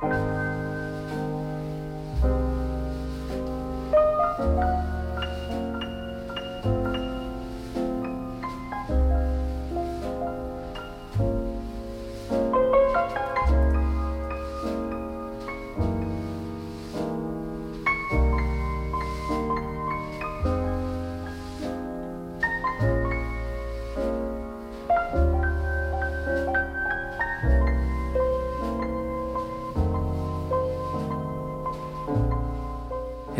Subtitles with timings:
[0.00, 0.47] Bye.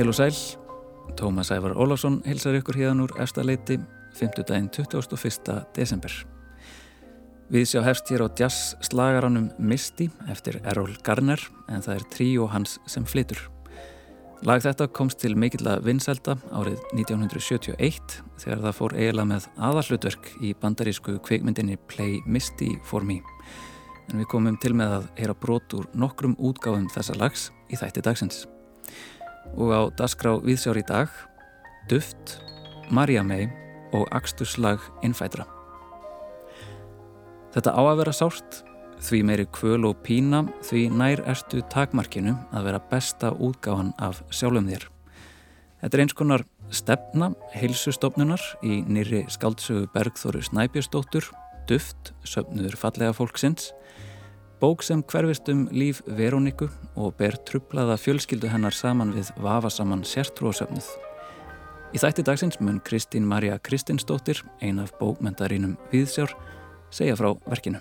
[0.09, 0.59] Heil og sæl,
[1.21, 3.77] Tómas Ævar Ólásson hilsar ykkur hérna úr efstaleiti
[4.17, 4.41] 5.
[4.49, 5.67] daginn 21.
[5.77, 6.09] desember.
[7.53, 12.49] Við sjá hefst hér á jazz slagaranum Misty eftir Errol Garner en það er tríó
[12.49, 13.51] hans sem flytur.
[14.49, 20.35] Lag þetta komst til mikill að vinsælda árið 1971 þegar það fór eiginlega með aðallutverk
[20.41, 23.21] í bandarísku kveikmyndinni Play Misty for Me.
[24.09, 28.09] En við komum til með að heyra brot úr nokkrum útgáfum þessa lags í þætti
[28.09, 28.47] dagsins
[29.57, 31.13] og á dasgrá viðsjár í dag
[31.89, 32.39] Duft,
[32.93, 33.49] Marja May
[33.97, 35.47] og Aksturslag Innfætra.
[37.55, 38.61] Þetta á að vera sárt
[39.03, 44.69] því meiri kvöl og pína því nær erstu takmarkinu að vera besta útgáðan af sjálfum
[44.69, 44.89] þér.
[45.81, 51.31] Þetta er eins konar stefna heilsustofnunar í nýri skaldsögu Bergþóru Snæbjörnsdóttur
[51.69, 53.73] Duft, söfnuður fallega fólksins
[54.61, 56.67] Bók sem hverfist um líf Veróniku
[56.99, 60.89] og ber trublaða fjölskyldu hennar saman við vafasaman sértrúasöfnuð.
[61.95, 66.35] Í þætti dagsins mun Kristín Marja Kristinsdóttir, ein af bókmentarínum Viðsjár,
[66.91, 67.79] segja frá verkinu.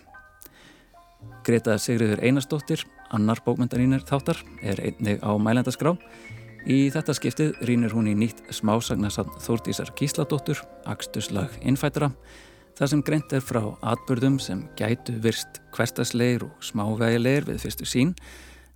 [1.44, 5.96] Greta Sigriður Einarsdóttir, annar bókmentarínir þáttar, er einnig á mælendaskrá.
[6.70, 12.12] Í þetta skiptið rínir hún í nýtt smásagnasafn Þórtísar Gísladóttur, Akstuslag Innfættra,
[12.78, 18.12] Það sem greint er frá atbyrðum sem gætu virst hverstasleir og smávægilegir við fyrstu sín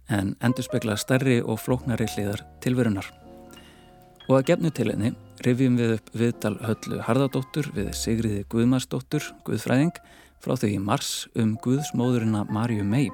[0.10, 3.06] en endur spekla stærri og flóknari hliðar tilverunar.
[4.26, 5.12] Og að gefnu til henni
[5.46, 9.94] rifjum við upp viðtal höllu Harðardóttur við Sigriði Guðmarsdóttur, Guðfræðing,
[10.42, 13.12] frá þau í mars um Guðsmóðurina Marju Mei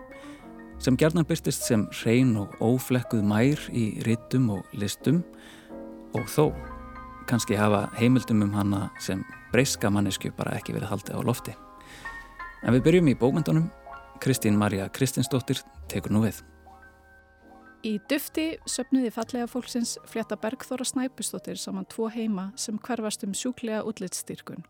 [0.79, 5.19] sem gerðan byrstist sem hrein og óflekkuð mær í rittum og listum
[6.15, 6.53] og þó
[7.27, 11.55] kannski hafa heimildum um hana sem breyska mannesku bara ekki verið haldið á lofti.
[12.63, 13.67] En við byrjum í bókmyndunum.
[14.19, 15.59] Kristín Marja Kristinsdóttir
[15.91, 16.39] tekur nú við.
[17.85, 23.83] Í dufti söpniði fallega fólksins fletta Bergþóra Snæpustóttir saman tvo heima sem hverfast um sjúklega
[23.85, 24.65] útlitstýrkun.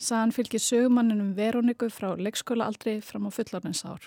[0.00, 4.06] Saðan fylgir sögumanninum Veroniku frá leikskóla aldrei fram á fullarnins ár.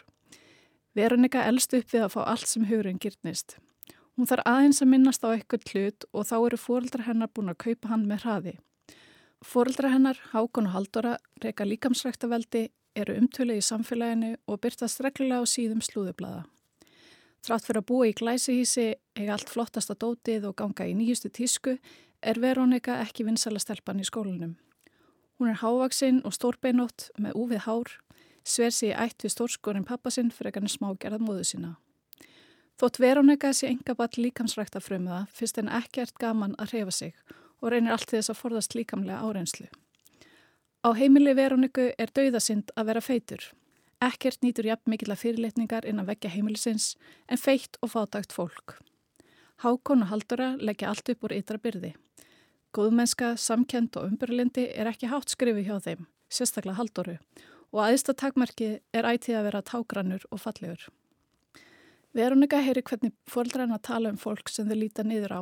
[0.95, 3.57] Veronika elst upp við að fá allt sem hugurinn gyrnist.
[4.15, 7.61] Hún þarf aðeins að minnast á eitthvað hlut og þá eru fóreldrar hennar búin að
[7.65, 8.55] kaupa hann með hraði.
[9.43, 15.45] Fóreldra hennar, Hákon og Haldóra, reyka líkamsræktaveldi, eru umtölu í samfélaginu og byrtast reglulega á
[15.49, 16.45] síðum slúðublada.
[17.43, 21.75] Trátt fyrir að búa í glæsihísi, eiga allt flottasta dótið og ganga í nýjustu tísku,
[22.23, 24.55] er Verónika ekki vinsala stelpan í skólanum.
[25.35, 27.93] Hún er hávaksinn og stórbeinótt með úfið hár,
[28.47, 31.75] sver sig í ætt við stórskorinn pappasinn fyrir ekki smágerðað móðu sína.
[32.79, 37.17] Þótt Verónika sé enga ball líkamsræktafrömuða, fyrst en ekkert gaman að hrefa sig
[37.63, 39.69] og reynir allt þess að forðast líkamlega árenslu.
[40.83, 43.43] Á heimili Veroniku er dauðasind að vera feitur.
[44.03, 46.89] Ekkert nýtur jafn mikilla fyrirletningar inn að vekja heimilisins
[47.31, 48.75] en feitt og fátagt fólk.
[49.63, 51.93] Hákon og Haldura leggja allt upp úr ytra byrði.
[52.75, 57.15] Góðmennska, samkend og umbyrlindi er ekki hátt skrifi hjá þeim, sérstaklega Halduru,
[57.71, 60.89] og aðista takmarki er ætið að vera tágrannur og fallegur.
[62.13, 65.41] Veronika heyri hvernig fóldræna tala um fólk sem þau líta niður á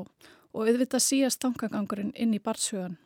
[0.54, 2.98] og auðvitað síast tankagangurinn inn í barnshugan.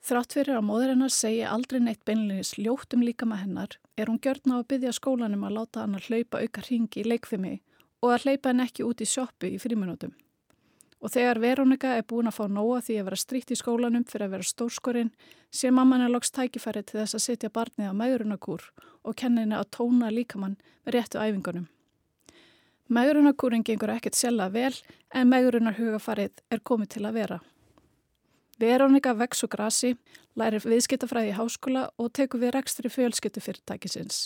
[0.00, 4.08] Þrátt fyrir að móður hennar segi aldrei neitt beinleginis ljótt um líka með hennar er
[4.08, 7.54] hún gjörna á að byggja skólanum að láta hann að hlaupa auka hringi í leikfimi
[8.00, 10.14] og að hlaupa henn ekki út í sjóppu í fríminútum.
[11.00, 14.26] Og þegar Veronika er búin að fá nóa því að vera stríkt í skólanum fyrir
[14.26, 15.12] að vera stórskorinn
[15.52, 18.66] sé mamman er loks tækifæri til þess að setja barnið á mæðurunakúr
[19.04, 21.68] og kenna henni að tóna líkamann með réttu æfingunum.
[22.90, 24.74] Mægrunarkúrin gengur ekkert sjálfa vel
[25.14, 27.36] en mægrunar hugafarið er komið til að vera.
[28.58, 29.92] Verónika vex og grasi,
[30.34, 34.18] lærir viðskiptafræði í háskóla og tekur við rekstri fjölskyttu fyrirtækisins.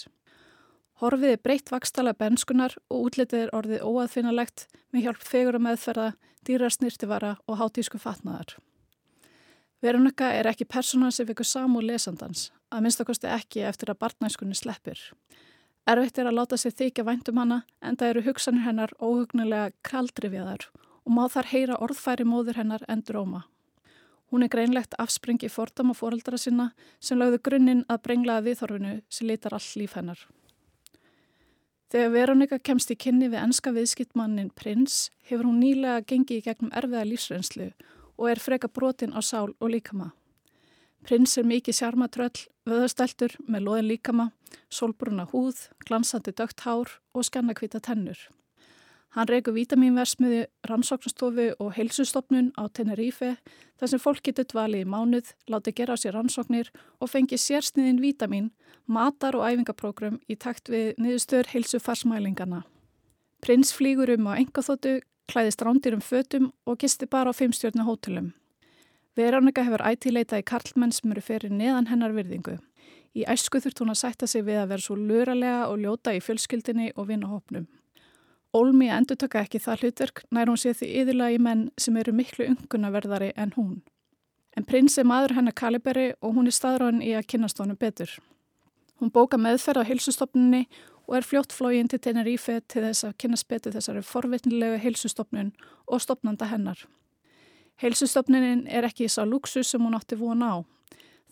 [1.03, 6.09] Horfiði breytt vakstala benskunar og útlitið er orðið óaðfinnalegt með hjálp fegur að meðferða,
[6.49, 8.57] dýrasnýrtivara og hátísku fatnaðar.
[9.85, 14.97] Verónika er ekki persónan sem vekur samú lesandans, að minnstakosti ekki eftir að barnæskunni sleppir.
[15.85, 20.71] Erfitt er að láta sér þykja væntum hana en það eru hugsanir hennar óhugnulega kaldrifjaðar
[21.05, 23.43] og má þar heyra orðfæri móður hennar en dróma.
[24.33, 26.71] Hún er greinlegt afspringi fordama fóreldra sinna
[27.05, 30.25] sem lögðu grunninn að brenglaða viðhorfinu sem litar all líf hennar.
[31.93, 36.73] Þegar Veronika kemst í kynni við enska viðskiptmannin Prins hefur hún nýlega gengið í gegnum
[36.73, 37.69] erfiða lífsreynslu
[38.17, 40.15] og er freka brotin á sál og líkama.
[41.05, 44.31] Prins er mikið sjarmatröll, vöðastæltur með loðin líkama,
[44.73, 48.17] solbruna húð, glansandi dögt hár og skannakvita tennur.
[49.15, 53.35] Hann reyku vítaminversmiði, rannsóknstofu og heilsustofnun á Tenerife
[53.79, 58.01] þar sem fólk getur dvalið í mánuð, láti gera á sér rannsóknir og fengi sérsniðin
[58.03, 58.49] vítamin,
[58.89, 62.63] matar og æfingaprógrum í takt við niðurstöður heilsufarsmælingana.
[63.45, 68.33] Prins flýgur um á engaþóttu, klæðist rándir um fötum og gisti bara á fimmstjórnu hótelum.
[69.15, 72.57] Verónika hefur ætileitað í karlmenn sem eru fyrir neðan hennar virðingu.
[73.15, 76.23] Í æsku þurft hún að sætta sig við að vera svo luralega og ljóta í
[76.25, 77.69] fjölskyldinni og vinahopnum.
[78.55, 82.15] Olmi endur taka ekki það hlutverk nær hún sé því yðurlega í menn sem eru
[82.15, 83.77] miklu ungunaverðari en hún.
[84.59, 88.11] En prins er maður hennar Kaliberi og hún er staðráðin í að kynast honum betur.
[88.99, 90.65] Hún bóka meðferð á heilsustofnunni
[91.07, 95.51] og er fljótt flógin til Tenerife til þess að kynast betur þessari forvitnilegu heilsustofnun
[95.87, 96.83] og stopnanda hennar.
[97.83, 100.57] Heilsustofnunin er ekki að luxus sem hún átti vona á.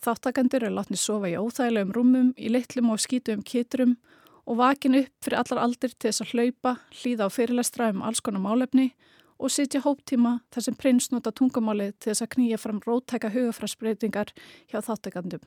[0.03, 3.95] Þáttakandur er látni sofa í óþægilegum rúmum, í litlum og skítum kitrum
[4.43, 8.19] og vakin upp fyrir allar aldir til þess að hlaupa, hlýða á fyrirlestra um alls
[8.19, 8.91] konar málefni
[9.39, 14.35] og sitja hóptíma þar sem prins nota tungumálið til þess að knýja fram rótæka hugafræsbreytingar
[14.67, 15.43] hjá þáttekandum.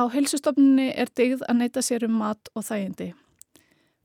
[0.00, 3.12] Á heilsustofnunni er digð að neyta sér um mat og þægindi.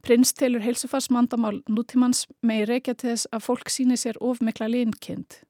[0.04, 5.47] Prins telur heilsufarsmandamál nútímans megi reykja til þess að fólk síni sér ofmikla linkind.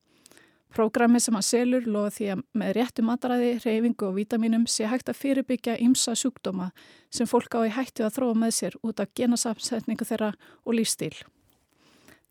[0.73, 5.07] Prógrami sem hann selur loða því að með réttu mataræði, reyfingu og vítaminum sé hægt
[5.09, 6.69] að fyrirbyggja ymsa sjúkdóma
[7.13, 10.33] sem fólk á í hættu að þróa með sér út af genasamsetningu þeirra
[10.67, 11.15] og lífstíl.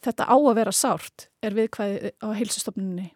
[0.04, 3.08] Þetta á að vera sárt er viðkvæði á heilsustofnunni.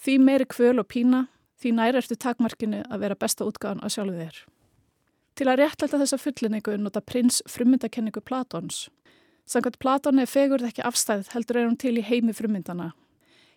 [0.00, 1.26] Því meiri kvöl og pína,
[1.60, 4.42] því næri eftir takmarkinu að vera besta útgáðan að sjálfu þér.
[5.36, 8.86] Til að réttlæta þessa fullinningu nota prins frummyndakenningu Platons.
[9.46, 12.94] Samkvæmt Platón er fegurð ekki afstæð heldur er hún til í heimi frummyndana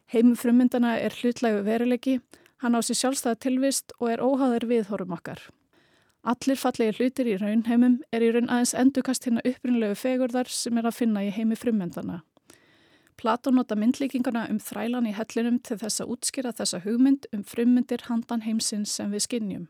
[0.09, 2.15] Heimum frummyndana er hlutlægu veruleiki,
[2.63, 5.43] hann á sér sjálfstæða tilvist og er óháður viðhórum okkar.
[6.25, 10.89] Allir fallegi hlutir í raunheimum er í raun aðeins endukast hérna upprunlegu fegurðar sem er
[10.89, 12.23] að finna í heimi frummyndana.
[13.21, 18.07] Platón nota myndlíkingana um þrælan í hellinum til þess að útskýra þessa hugmynd um frummyndir
[18.09, 19.65] handan heimsins sem við skinnjum.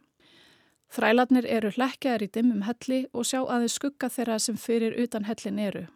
[0.90, 5.60] Þrælarnir eru hlekkjaðar í dimmum helli og sjá aðeins skugga þeirra sem fyrir utan hellin
[5.60, 5.88] eru.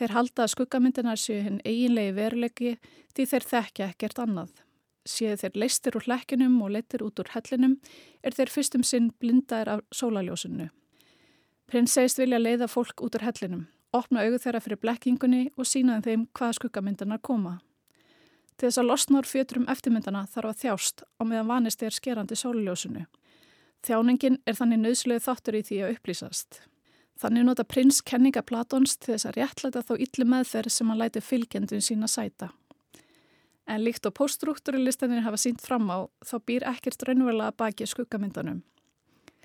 [0.00, 2.70] Þeir halda að skuggamyndinar séu hinn eiginlegi veruleiki
[3.12, 4.52] því þeir þekkja ekkert annað.
[5.04, 7.74] Séu þeir leistir úr hlekkinum og leittir út úr hellinum
[8.24, 10.70] er þeir fyrstum sinn blindaðir af sólaljósinu.
[11.68, 16.08] Prins segist vilja leiða fólk út úr hellinum, opna augu þeirra fyrir blekkingunni og sínaði
[16.08, 17.58] þeim hvaða skuggamyndinar koma.
[18.56, 22.40] Til þess að losna úr fjöturum eftirmyndana þarf að þjást á meðan vanist er skerandi
[22.40, 23.04] sólaljósinu.
[23.84, 26.62] Þjáningin er þannig nöðslega þáttur í því að upplýsast.
[27.20, 31.20] Þannig nota prins kenninga Platons til þess að réttlæta þá yllu meðferð sem hann læti
[31.20, 32.48] fylgjendun sína sæta.
[33.68, 38.62] En líkt og poststruktúrilistanir hafa sínt fram á þá býr ekkert raunverulega baki skuggamyndanum.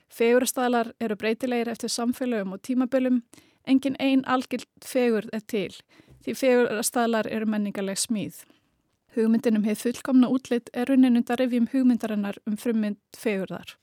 [0.08, 3.22] Fegurastælar eru breytilegir eftir samfélögum og tímabölum,
[3.68, 5.76] engin einn algild fegur er til,
[6.24, 8.46] því fegurastælar eru menningarleg smíð.
[9.16, 13.76] Hugmyndinum hefð fullkomna útlitt er raunin undar revjum hugmyndarinnar um frummynd fegurðar.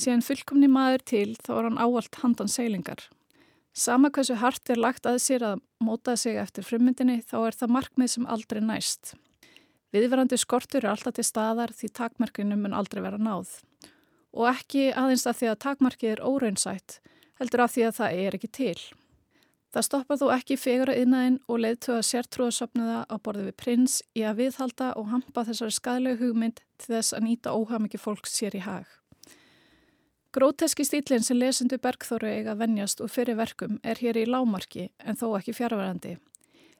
[0.00, 3.02] Síðan fullkomni maður til þá er hann ávalt handan seilingar.
[3.76, 7.74] Sama hversu hart er lagt að sér að móta sig eftir frummyndinni þá er það
[7.74, 9.12] markmið sem aldrei næst.
[9.92, 13.58] Viðverandi skortur er alltaf til staðar því takmarkinu mun aldrei vera náð.
[14.32, 16.96] Og ekki aðeins að því að takmarkið er óraunsætt,
[17.42, 18.78] heldur af því að það er ekki til.
[19.70, 24.24] Það stoppar þó ekki fegur að innaðinn og leiðtöða sértrúðasöfnuða á borði við prins í
[24.26, 28.64] að viðhalda og hampa þessari skadlegu hugmynd til þess að nýta óhafmyggi fólk sér í
[28.64, 28.99] hag.
[30.30, 35.16] Gróteski stílinn sem lesendu Bergþóru eiga vennjast og fyrir verkum er hér í lámarki en
[35.18, 36.12] þó ekki fjárverandi.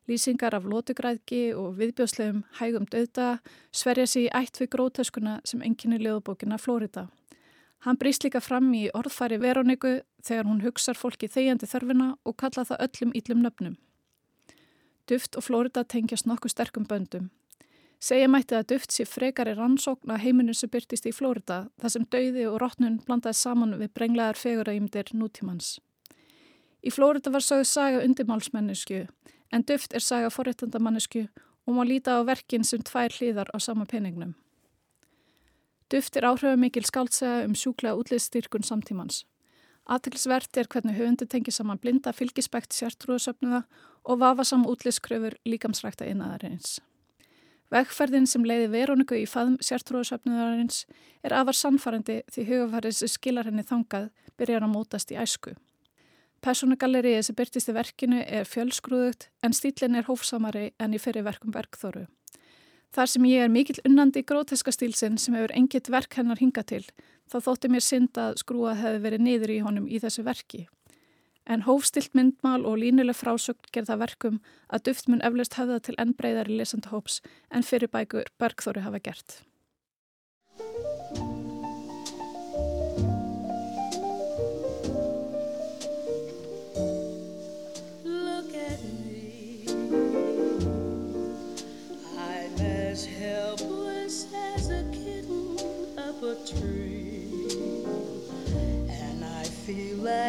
[0.06, 3.40] Lýsingar af lótugræðki og viðbjóslegum hægum döðda
[3.74, 7.08] sverja sér í ætt við gróteskuna sem enginni liðbókina Flórida.
[7.82, 12.68] Hann brýst líka fram í orðfæri Veroniku þegar hún hugsar fólki þegjandi þörfina og kalla
[12.70, 13.76] það öllum íllum nöfnum.
[15.10, 17.32] Duft og Flórida tengjast nokkuð sterkum böndum.
[18.00, 22.06] Segja mætti að duft sé frekari rannsókn að heiminu sem byrtist í Flórida þar sem
[22.08, 25.74] dauði og rótnun blandaði saman við brenglegar feguraýmdir nútímans.
[26.80, 29.02] Í Flórida var sögð saga undimálsmennisku
[29.52, 31.26] en duft er saga forréttandamannisku
[31.68, 34.32] og má líta á verkin sem tvær hlýðar á sama peningnum.
[35.92, 39.26] Duft er áhrifamikil skáltsaga um sjúklega útliðstyrkun samtímans.
[39.84, 43.66] Atilsvert er hvernig höfundu tengi saman blinda fylgispekt sértrúðsöfnuða
[44.06, 46.78] og vafa saman útliðskröfur líkamsrækta innaðarins.
[47.70, 50.84] Vegferðin sem leiði Veróniku í faðm sértrúðsöfnuðarins
[51.22, 54.08] er afar sannfærandi því hugafærið sem skilar henni þangað
[54.40, 55.54] byrjar að mótast í æsku.
[56.42, 61.54] Personugallerið sem byrtist í verkinu er fjölsgrúðugt en stílinn er hófsamari enn í fyrir verkum
[61.54, 62.08] verkþóru.
[62.90, 66.64] Þar sem ég er mikill unnandi í gróteska stílsinn sem hefur engitt verk hennar hinga
[66.66, 66.82] til,
[67.30, 70.64] þá þótti mér synd að skrúa hefði verið niður í honum í þessu verki.
[71.46, 76.58] En hófstilt myndmál og línuleg frásögn gerða verkum að duftmun eflaust höfða til enn breyðari
[76.60, 77.20] lesandahóps
[77.50, 79.40] en fyrir bækur bergþóri hafa gert.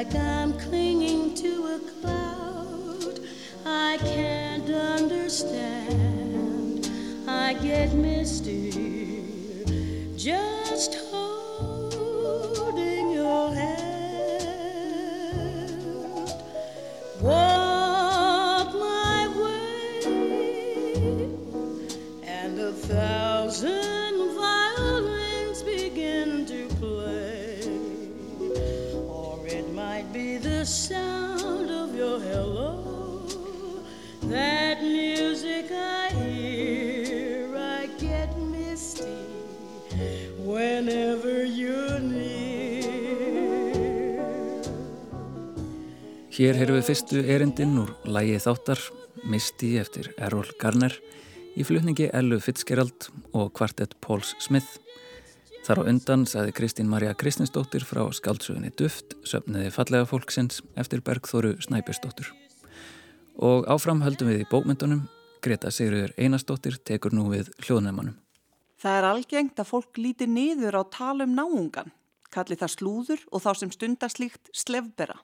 [0.01, 0.90] like I'm clinging
[5.31, 6.89] understand.
[7.25, 8.71] I get misty
[10.17, 11.10] just
[46.41, 48.79] Hér heyrðum við fyrstu erindinn úr lægi þáttar
[49.29, 50.95] Misty eftir Errol Garner
[51.53, 54.79] í flutningi Ellu Fitzgerald og kvartett Pauls Smith
[55.67, 61.53] Þar á undan saði Kristín Marja Kristinsdóttir frá skaldsugunni Duft, söfniði fallega fólksins eftir Bergþóru
[61.61, 62.33] Snæbjörnsdóttur.
[63.37, 65.05] Og áfram höldum við í bókmyndunum,
[65.45, 68.17] Greta Sigurður Einarsdóttir tekur nú við hljóðnæmanum.
[68.81, 71.93] Það er algengt að fólk líti niður á talum náungan,
[72.33, 75.21] kalli það slúður og þá sem stundaslíkt slefbera.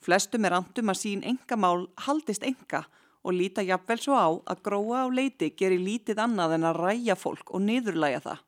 [0.00, 2.86] Flestum er andum að sín engamál haldist enga
[3.20, 7.16] og líta jafnvel svo á að gróa á leiti gerir lítið annað en að ræja
[7.20, 8.40] fólk og niðurlæja það.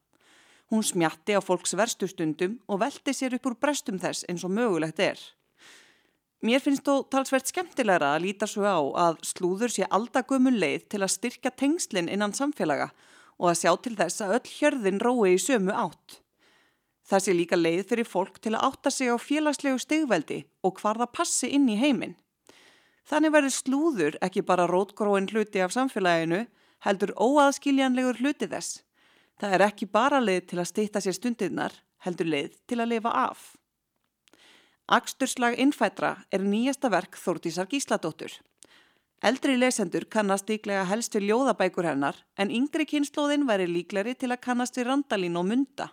[0.72, 5.02] Hún smjatti á fólks verstustundum og velti sér upp úr brestum þess eins og mögulegt
[5.04, 5.20] er.
[6.42, 11.02] Mér finnst þó talsvert skemmtilegra að líta svo á að slúður sé aldagömmun leið til
[11.04, 12.88] að styrkja tengslinn innan samfélaga
[13.36, 16.21] og að sjá til þess að öll hjörðin rói í sömu átt.
[17.08, 21.00] Það sé líka leið fyrir fólk til að átta sig á félagslegu stegveldi og hvar
[21.00, 22.14] það passi inn í heiminn.
[23.08, 26.44] Þannig verður slúður ekki bara rótgróin hluti af samfélaginu,
[26.86, 28.82] heldur óaðskiljanlegur hluti þess.
[29.40, 31.74] Það er ekki bara leið til að stýta sér stundirnar,
[32.06, 33.50] heldur leið til að lifa af.
[34.92, 38.34] Aksturslag innfætra er nýjasta verk Þórtísar Gísladóttur.
[39.22, 44.42] Eldri lesendur kannast líklega helst við ljóðabækur hennar en yngri kynnslóðin væri líkleri til að
[44.46, 45.92] kannast við randalín og mynda.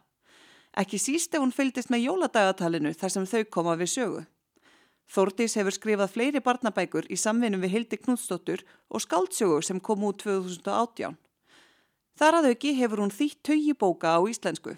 [0.77, 4.25] Ekki síst ef hún fylgist með jóladagatalinu þar sem þau koma við sögu.
[5.09, 8.61] Þórtís hefur skrifað fleiri barnabækur í samvinum við Hildi Knútsdóttur
[8.93, 11.17] og skáldsögu sem kom út 2018.
[12.19, 14.75] Þar að auki hefur hún þýtt tögi bóka á íslensku.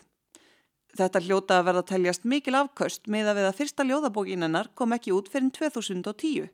[0.96, 5.14] Þetta hljóta að verða teljast mikil afköst með að við að fyrsta ljóðabókinennar kom ekki
[5.16, 6.48] út fyrir 2010.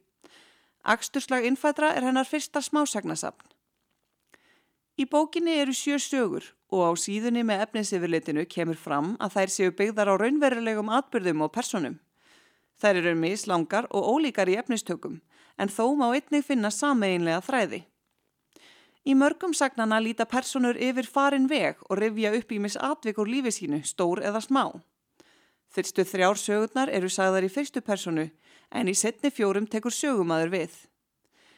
[0.87, 3.56] Aksturslag innfætra er hennar fyrsta smásagnasafn.
[4.97, 9.73] Í bókinni eru sjö sögur og á síðunni með efnisifirleitinu kemur fram að þær séu
[9.77, 11.99] byggðar á raunverulegum atbyrðum og personum.
[12.81, 15.19] Þær eru mislangar og ólíkar í efnistökum
[15.57, 17.83] en þó má einnig finna sameinlega þræði.
[19.05, 23.29] Í mörgum sagnana líta personur yfir farin veg og rifja upp í mis atvik úr
[23.29, 24.65] lífi sínu, stór eða smá.
[25.69, 28.31] Fyrstu þrjár sögurnar eru sagðar í fyrstu personu
[28.73, 30.73] en í setni fjórum tekur sögumadur við.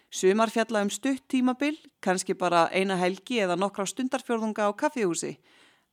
[0.09, 5.35] Sumar fjalla um stutt tímabil, kannski bara eina helgi eða nokkra stundarfjörðunga á kaffihúsi,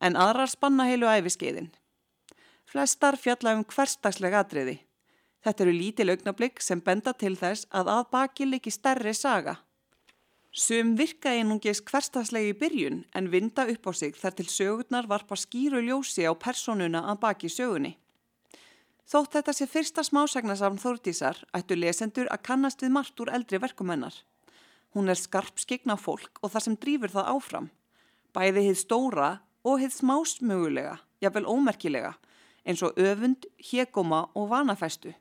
[0.01, 1.69] en aðrar spanna heilu æfiskeiðin.
[2.65, 4.79] Flestar fjalla um hverstagslega atriði.
[5.45, 9.59] Þetta eru lítil augnablík sem benda til þess að að baki líki stærri saga.
[10.57, 15.37] Sum virka einungis hverstastlegi í byrjun en vinda upp á sig þar til sögurnar varpa
[15.37, 17.93] skýru ljósi á personuna að baki sögunni.
[19.07, 24.17] Þótt þetta sé fyrsta smásagnasafn Þórdísar ættu lesendur að kannast við margt úr eldri verkumennar.
[24.99, 27.69] Hún er skarp skegna fólk og það sem drýfur það áfram.
[28.35, 29.29] Bæði hitt stóra
[29.63, 32.17] og hitt smásmögulega, jafnvel ómerkilega,
[32.67, 35.15] eins og öfund, hégóma og vanafæstu.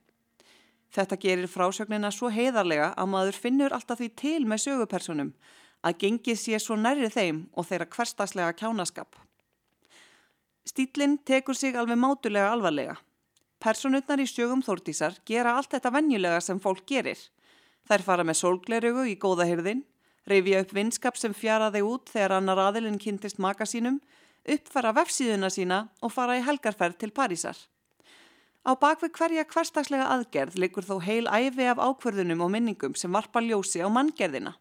[0.90, 5.34] Þetta gerir frásögnina svo heiðarlega að maður finnur alltaf því til með sögupersonum
[5.86, 9.14] að gengið sé svo nærri þeim og þeirra hverstaslega kjánaskap.
[10.66, 12.96] Stílinn tekur sig alveg mátulega alvarlega.
[13.66, 17.18] Personutnar í sögum þórtísar gera allt þetta venjulega sem fólk gerir.
[17.90, 19.82] Þær fara með sólglerugu í góða hyrðin,
[20.30, 23.98] reyfja upp vinskap sem fjara þeir út þegar annar aðilinn kynntist maka sínum,
[24.46, 27.58] uppfara vefsíðuna sína og fara í helgarferð til Parísar.
[28.70, 33.42] Á bakvið hverja hverstagslega aðgerð likur þó heil æfi af ákverðunum og minningum sem varpa
[33.42, 34.60] ljósi á manngerðina.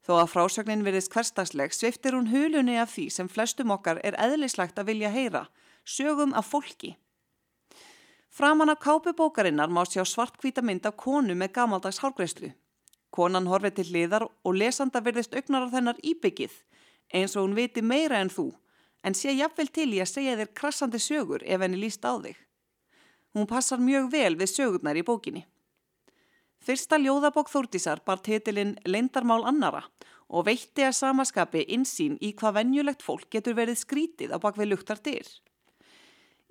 [0.00, 4.80] Þó að frásögnin verðist hverstagsleg sviftir hún hulunni af því sem flestum okkar er eðlislagt
[4.80, 5.48] að vilja heyra,
[5.84, 6.96] sögum af fólki.
[8.34, 12.48] Framan af kápubókarinnar má sjá svartkvíta mynd af konu með gamaldags hálgreyslu.
[13.14, 16.50] Konan horfið til liðar og lesanda verðist augnar á þennar íbyggið,
[17.14, 18.48] eins og hún viti meira en þú,
[19.06, 22.34] en sé jafnvel til í að segja þér krassandi sögur ef henni líst á þig.
[23.38, 25.46] Hún passar mjög vel við sögurnar í bókinni.
[26.58, 29.86] Fyrsta ljóðabók Þórtísar bar titilinn Leindarmál annara
[30.26, 34.98] og veitti að samaskapi insýn í hvað venjulegt fólk getur verið skrítið á bakvið luktar
[34.98, 35.28] dyr.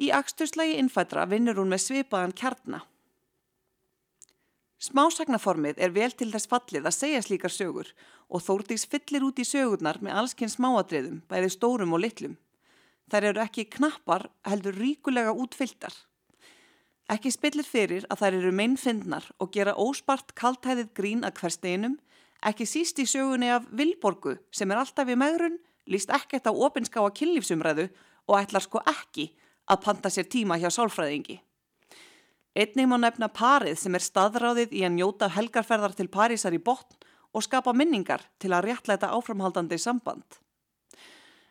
[0.01, 2.81] Í axturslagi innfætra vinnur hún með svipaðan kjarna.
[4.83, 7.91] Smásagnaformið er vel til þess fallið að segja slíkar sögur
[8.27, 12.33] og Þórtís fyllir út í sögurnar með allskinn smáadriðum, bæði stórum og litlum.
[13.12, 15.93] Þær eru ekki knappar, heldur ríkulega útfylltar.
[17.13, 21.95] Ekki spillir fyrir að þær eru meinfindnar og gera óspart kaltæðið grín að hversteginum,
[22.43, 27.03] ekki síst í sögunni af Vilborgu sem er alltaf í megrun, líst ekkert á opinská
[27.03, 27.88] að kynlífsumræðu
[28.27, 29.29] og ætlar sko ekki
[29.72, 31.39] að panta sér tíma hjá sálfræðingi.
[32.53, 37.00] Einnig má nefna parið sem er staðráðið í að njóta helgarferðar til Parísar í botn
[37.34, 40.38] og skapa minningar til að réttlæta áframhaldandi samband.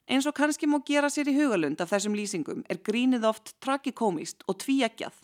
[0.06, 4.44] Eins og kannski má gera sér í hugalund af þessum lýsingum er grínið oft tragikomist
[4.46, 5.14] og tvíeggjað.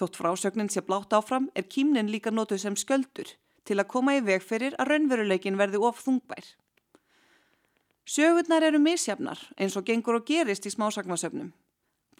[0.00, 4.24] Þótt frásögnin sé blátt áfram er kýmnin líka nótuð sem sköldur til að koma í
[4.24, 6.44] veg fyrir að raunveruleikin verði of þungbær.
[8.08, 11.52] Sögurnar eru misjafnar eins og gengur og gerist í smásagmasöfnum.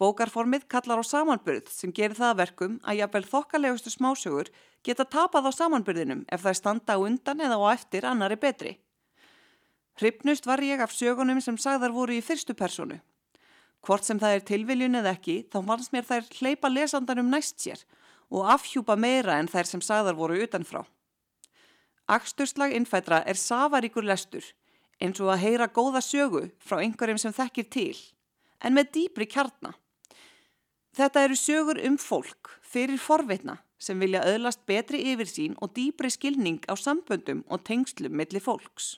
[0.01, 4.49] Bókarformið kallar á samanbyrð sem gerir það verkum að jafnvel þokkalegustu smásögur
[4.81, 8.73] geta tapað á samanbyrðinum ef það er standa undan eða á eftir annari betri.
[10.01, 12.97] Hrypnust var ég af sögunum sem sagðar voru í fyrstu personu
[13.81, 17.81] Hvort sem það er tilviljun eða ekki, þá fannst mér þær hleypa lesandanum næst sér
[18.29, 20.83] og afhjúpa meira en þær sem sagðar voru utanfrá.
[22.11, 24.45] Aksturslag innfætra er safaríkur lestur,
[25.01, 27.97] eins og að heyra góða sögu frá einhverjum sem þekkir til,
[28.61, 29.73] en með dýbri kjarna.
[30.91, 36.59] Þetta eru sögur um fólk, fyrir forvitna, sem vilja öðlast betri yfirsýn og dýbri skilning
[36.67, 38.97] á samböndum og tengslum millir fólks.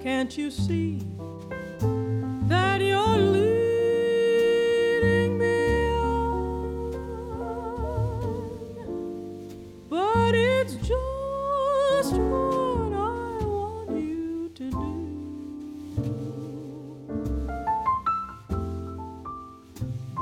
[0.00, 1.19] Can't you see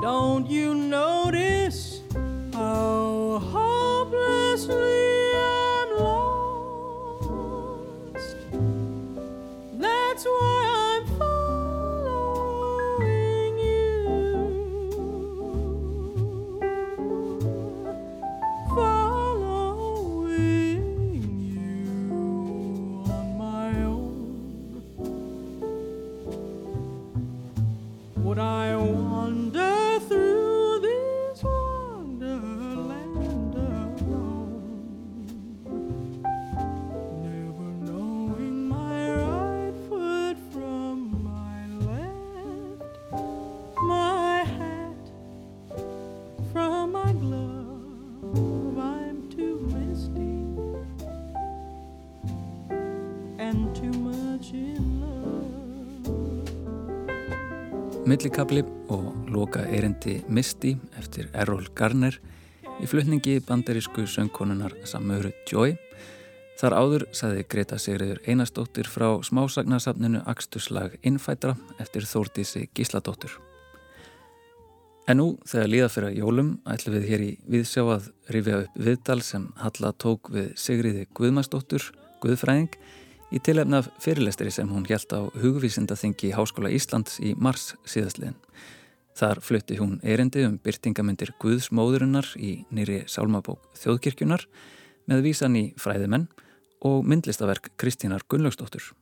[0.09, 1.18] Don't you notice
[58.39, 62.15] Millikabli og loka erindi Misty eftir Errol Garner
[62.79, 65.73] í flutningi banderísku söngkonunar Samuru Joy.
[66.61, 73.35] Þar áður saði Greta Sigriður Einarstóttir frá smásagnasafninu Akstuslag Innfætra eftir Þórtísi Gísladóttur.
[75.11, 79.19] En nú þegar líða fyrir jólum ætlum við hér í viðsjá að rifja upp viðdal
[79.19, 81.91] sem Halla tók við Sigriði Guðmastóttur,
[82.23, 82.71] Guðfræðing
[83.29, 88.37] í tilefnaf fyrirlestri sem hún hjælt á hugvísindaþingi Háskóla Íslands í mars síðastliðin.
[89.19, 94.45] Þar flutti hún erindi um byrtingamindir Guðsmóðurinnar í nýri sálmabók Þjóðkirkjunar
[95.09, 96.29] með vísan í fræðimenn
[96.85, 98.93] og myndlistaverk Kristínar Gunnlaugsdóttur.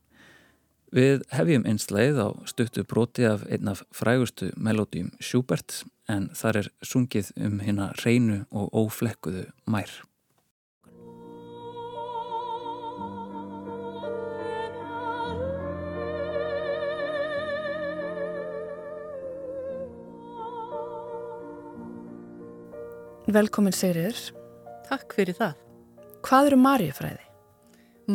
[0.96, 6.70] Við hefjum einsleið á stuttu broti af einn af frægustu melódium Schubert en þar er
[6.82, 9.92] sungið um hérna reynu og óflekkuðu mær.
[23.28, 24.16] Velkomin Sigriður.
[24.88, 25.58] Takk fyrir það.
[26.24, 27.26] Hvað eru marjufræði?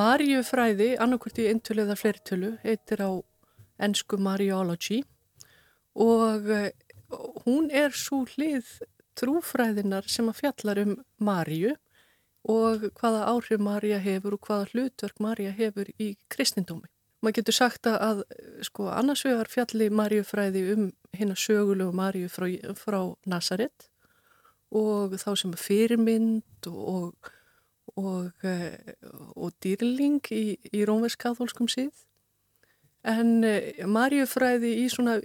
[0.00, 3.12] Marjufræði, annarkvört í eintölu eða fleirtölu, heitir á
[3.84, 5.02] ennsku Mariology
[6.00, 6.70] og uh,
[7.44, 8.72] hún er svo hlið
[9.20, 11.74] trúfræðinar sem að fjallar um Marju
[12.48, 16.88] og hvaða áhrif Marja hefur og hvaða hlutverk Marja hefur í kristindómi.
[17.20, 18.24] Man getur sagt að
[18.64, 22.48] sko annars vegar fjalli Marjufræði um hérna sögulegu Marju frá,
[22.80, 23.91] frá Nazaret
[24.72, 27.30] og þá sem fyrirmynd og,
[27.96, 28.94] og, eh,
[29.36, 31.92] og dýrling í, í rómverðskathólskum síð.
[33.04, 35.18] En eh, Marjufræði í svona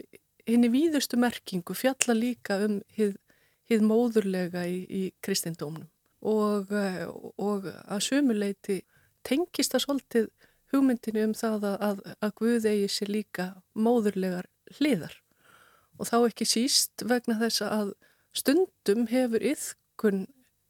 [0.48, 3.16] henni víðustu merkingu fjalla líka um hið,
[3.84, 5.90] móðurlega í, í kristindómnum
[6.24, 7.06] og, eh,
[7.38, 8.82] og að sömuleiti
[9.28, 10.30] tengist það svolítið
[10.72, 15.18] hugmyndinu um það að, að Guð eigi sér líka móðurlegar hliðar
[15.98, 17.94] og þá ekki síst vegna þess að
[18.38, 20.26] stundum hefur yðkun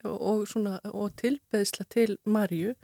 [0.08, 0.46] og,
[0.94, 2.76] og tilbeðsla til Marju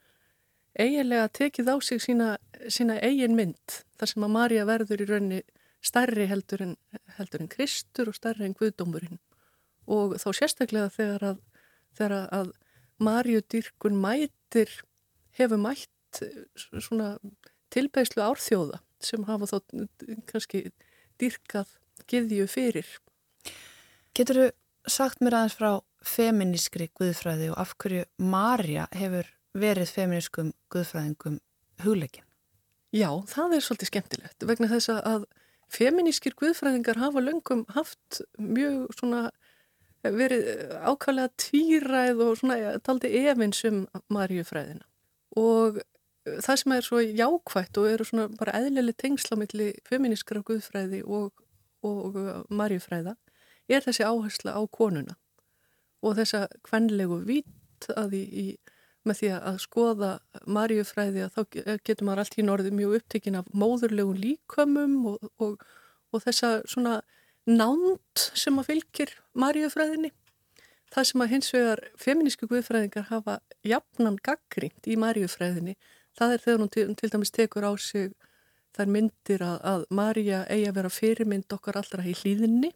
[0.79, 2.29] eiginlega tekið á sig sína,
[2.67, 5.41] sína eigin mynd þar sem að Marja verður í raunni
[5.83, 6.75] stærri heldur en,
[7.17, 9.21] heldur en Kristur og stærri en Guðdómurinn
[9.91, 11.41] og þá sérstaklega þegar að,
[11.97, 12.53] þegar að
[13.03, 14.71] Marju dyrkun mætir
[15.37, 17.17] hefur mætt svona
[17.73, 19.57] tilbæslu árþjóða sem hafa þá
[20.29, 20.67] kannski
[21.19, 21.73] dyrkað
[22.09, 22.87] giðju fyrir.
[24.15, 24.45] Getur þú
[24.89, 25.71] sagt mér aðeins frá
[26.03, 31.39] feminískri guðfræði og af hverju Marja hefur verið feminískum guðfræðingum
[31.83, 32.25] hugleikin?
[32.93, 35.25] Já, það er svolítið skemmtilegt vegna þess að
[35.73, 39.23] feminískir guðfræðingar hafa löngum haft mjög svona
[40.03, 40.49] verið
[40.83, 44.83] ákvæmlega tvíræð og svona taldi efins um Marjufræðina
[45.39, 45.79] og
[46.23, 51.31] það sem er svo jákvægt og eru svona bara eðlileg tengsla milli feminískra guðfræði og,
[51.83, 53.15] og uh, marjufræða
[53.69, 55.17] er þessi áhersla á konuna
[56.03, 58.45] og þessa kvenlegu vít að í, í,
[59.07, 60.11] með því að skoða
[60.47, 61.41] marjufræði að þá
[61.83, 65.63] getur maður allt í norði mjög upptekinn af móðurlegun líkömmum og, og,
[66.11, 66.99] og þessa svona
[67.47, 70.13] nánt sem að fylgir marjufræðinni
[70.93, 75.75] það sem að hins vegar feminísku guðfræðingar hafa jafnan gaggrínt í marjufræðinni
[76.17, 78.13] það er þegar hún til, til dæmis tekur á sig
[78.73, 82.71] þær myndir að, að Marja eigi að vera fyrirmynd okkar allra í hlýðinni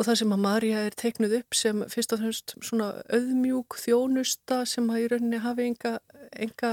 [0.00, 4.62] og það sem að Marja er teiknuð upp sem fyrst og fremst svona auðmjúk þjónusta
[4.68, 5.92] sem að í rauninni hafi enga,
[6.32, 6.70] enga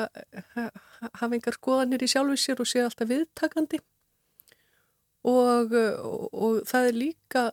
[0.55, 3.81] hafi engar skoðanir í sjálfu sér og sé alltaf viðtakandi.
[5.27, 7.43] Og, og, og það er líka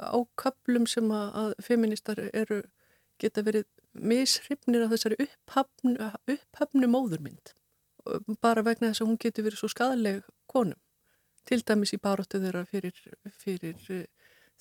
[0.00, 2.62] á kaplum sem að, að feministar eru
[3.20, 5.96] geta verið mishrifnir af þessari upphafnu,
[6.32, 7.52] upphafnu móðurmynd.
[8.40, 10.80] Bara vegna þess að hún getur verið svo skadaleg konum.
[11.46, 12.96] Til dæmis í baróttu þeirra fyrir,
[13.44, 14.06] fyrir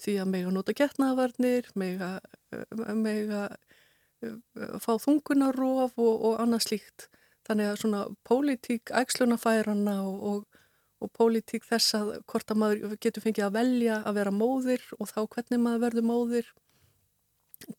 [0.02, 2.10] því að mega nota getnaðvarnir mega,
[2.56, 3.46] uh, mega
[4.26, 4.36] uh,
[4.84, 7.08] fá þungunarof og, og annað slíkt.
[7.46, 10.62] Þannig að svona pólitík ægslunafærana og, og,
[11.04, 15.12] og pólitík þess að hvort að maður getur fengið að velja að vera móðir og
[15.12, 16.54] þá hvernig maður verður móðir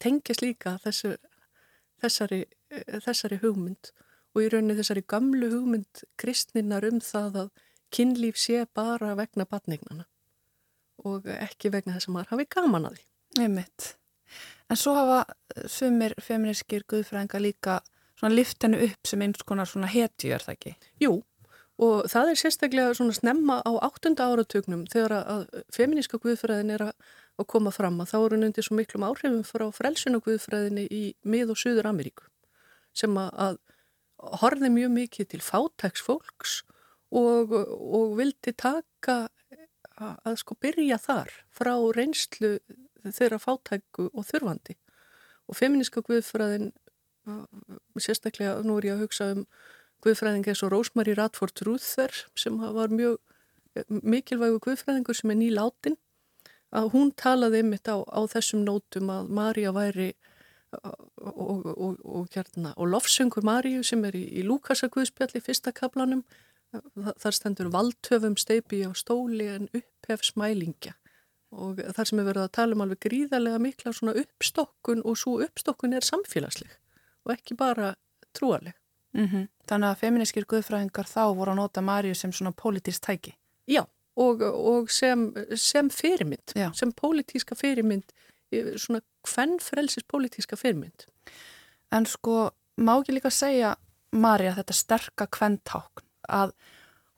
[0.03, 1.17] tengjast líka þessu
[2.03, 3.93] þessari, eh, þessari hugmynd.
[4.37, 7.51] Og í rauninni þessari gamlu hugmynd kristninnar um það að
[7.95, 10.07] kynlíf sé bara vegna batningnana
[11.07, 13.07] og ekki vegna þess að maður hafi gaman að því.
[13.45, 13.93] Einmitt.
[14.71, 15.23] En svo hafa
[15.71, 17.81] sumir feministkir guðfræðinga líka
[18.17, 20.73] svona liftinu upp sem eins konar svona hetju, er það ekki?
[21.05, 21.13] Jú,
[21.83, 27.47] og það er sérstaklega svona snemma á áttunda áratögnum þegar að feministka guðfræðin er að
[27.53, 31.91] koma fram að þá eru nöndir svo miklum áhrifum frá frelsunagviðfræðinni í mið- og Suður
[31.93, 32.27] Ameríku
[32.97, 33.59] sem að
[34.41, 36.63] horfi mjög mikið til fátæks fólks
[37.13, 39.27] og, og vildi taka
[39.97, 42.57] að, sko byrja þar frá reynslu
[43.07, 44.77] þeirra fátæku og þurfandi.
[45.47, 46.73] Og feministka guðfræðin
[47.99, 49.45] sérstaklega nú er ég að hugsa um
[50.05, 53.19] guðfræðingi eins og Rósmarí Radford Rúþer sem var mjög
[53.89, 55.99] mikilvægu guðfræðingur sem er nýláttinn
[56.77, 60.11] að hún talaði ymitt á, á þessum nótum að Marja væri
[60.77, 66.25] og, og, og, hérna, og lofsöngur Marju sem er í, í Lúkasakvöðspjalli fyrsta kaplanum
[66.75, 70.95] þar stendur valdhöfum steipi á stóli en upphef smælingja
[71.57, 75.39] og þar sem er verið að tala um alveg gríðarlega mikla svona uppstokkun og svo
[75.47, 76.73] uppstokkun er samfélagsleg
[77.27, 77.95] og ekki bara
[78.37, 78.75] trúarleg.
[79.15, 79.49] Mm -hmm.
[79.69, 83.35] Þannig að feministkir guðfræðingar þá voru að nota Marju sem svona politist tæki?
[83.67, 86.73] Já, og, og sem, sem fyrirmynd, Já.
[86.75, 88.13] sem pólitíska fyrirmynd,
[88.77, 91.07] svona hvern frelsis pólitíska fyrirmynd.
[91.93, 93.77] En sko, má ekki líka segja
[94.13, 96.53] Marja þetta sterka kvenntákn að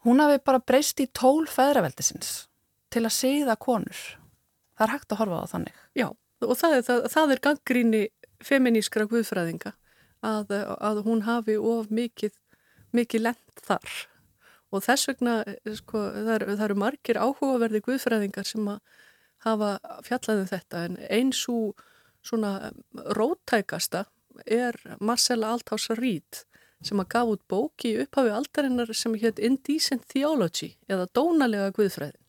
[0.06, 2.48] hún hafi bara breyst í tól feðraveldisins
[2.92, 4.02] til að segja konur.
[4.78, 5.80] Það er hægt að horfa á þannig.
[5.98, 6.08] Já,
[6.46, 8.02] og það er, það, það er ganggríni
[8.44, 9.74] feminískra guðfræðinga
[10.26, 12.36] að, að hún hafi of mikið,
[12.94, 13.98] mikið lent þar
[14.68, 15.34] og þess vegna
[15.78, 18.80] sko, það, það eru margir áhugaverði guðfræðingar sem að
[19.46, 19.72] hafa
[20.06, 21.84] fjallaðum þetta en eins og
[22.26, 22.72] svona
[23.16, 24.04] róttækasta
[24.44, 26.42] er Marcella Althaus Reed
[26.84, 32.20] sem að gaf út bóki í upphafi aldarinnar sem hétt Indecent Theology eða Dónalega Guðfræðin.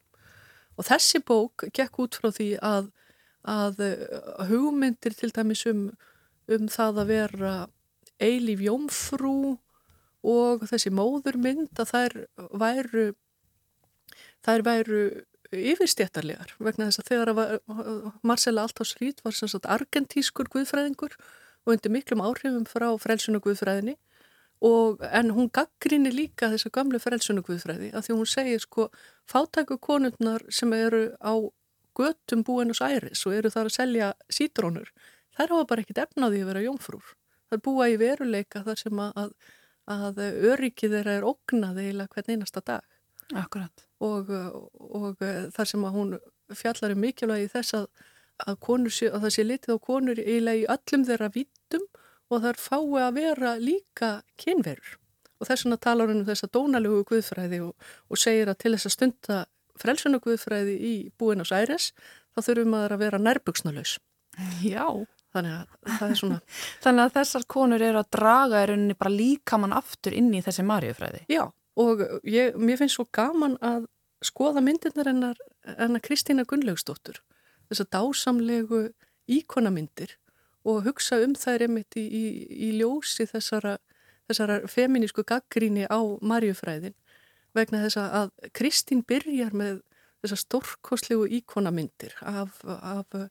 [0.79, 2.89] Og þessi bók gekk út frá því að,
[3.43, 3.81] að
[4.49, 5.89] hugmyndir til dæmis um,
[6.49, 7.55] um það að vera
[8.19, 9.57] eilíf jómfrú
[10.27, 12.15] og þessi móðurmynd að þær
[12.59, 13.05] væru,
[14.43, 15.03] þær væru
[15.49, 19.37] yfirstjættarlegar vegna þess að þegar að Marcella Althaus Reed var
[19.75, 21.15] argentískur guðfræðingur
[21.65, 23.95] og undir miklum áhrifum frá frelsunu guðfræðinni
[24.65, 28.89] og, en hún gaggrinni líka þessa gamlu frelsunu guðfræði að því hún segir sko
[29.29, 31.33] fátæku konundnar sem eru á
[31.99, 34.91] göttum Búinus Æris og eru þar að selja sítrónur
[35.37, 37.15] þær hafa bara ekkit efnaði að vera jómfrúr
[37.49, 39.33] þær búa í veruleika þar sem að,
[39.87, 42.87] að öryggið þeirra er ógnað eiginlega hvern einasta dag
[43.37, 43.85] Akkurat.
[44.01, 44.29] Og,
[44.73, 45.19] og
[45.53, 46.13] þar sem að hún
[46.57, 47.87] fjallar um mikilvægi þess að,
[48.45, 51.58] að, sé, að það sé litið á konur eiginlega í öllum þeirra vittum
[52.29, 54.97] og þar fái að vera líka kynverur.
[55.39, 58.89] Og þess vegna talar hún um þessa dónalögu guðfræði og, og segir að til þess
[58.89, 59.37] að stunda
[59.79, 61.93] frelsuna guðfræði í Búinás Æres
[62.35, 63.95] þá þurfum að vera nærbuksnalaus.
[64.65, 64.85] Já.
[65.29, 66.41] Þannig að það er svona...
[66.83, 70.43] Þannig að þessar konur eru að draga í rauninni bara líka mann aftur inn í
[70.43, 71.23] þessi marjufræði.
[71.31, 71.45] Já
[71.79, 73.87] og ég, mér finnst svo gaman að
[74.25, 75.37] skoða myndirnar ennar,
[75.77, 77.21] ennar Kristína Gunnlaugsdóttur
[77.69, 78.81] þess að dásamlegu
[79.29, 80.17] íkonamyndir
[80.67, 82.23] og hugsa um þær einmitt í, í,
[82.67, 83.77] í ljósi þessara,
[84.27, 86.95] þessara feminísku gaggríni á marjufræðin
[87.55, 89.81] vegna þess að Kristín byrjar með
[90.23, 93.29] þessar stórkoslegu íkonamyndir af, af uh,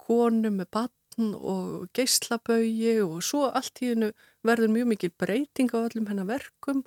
[0.00, 4.10] konum með batn og geyslabögi og svo allt í hennu
[4.44, 6.82] verður mjög mikil breyting á öllum hennar verkum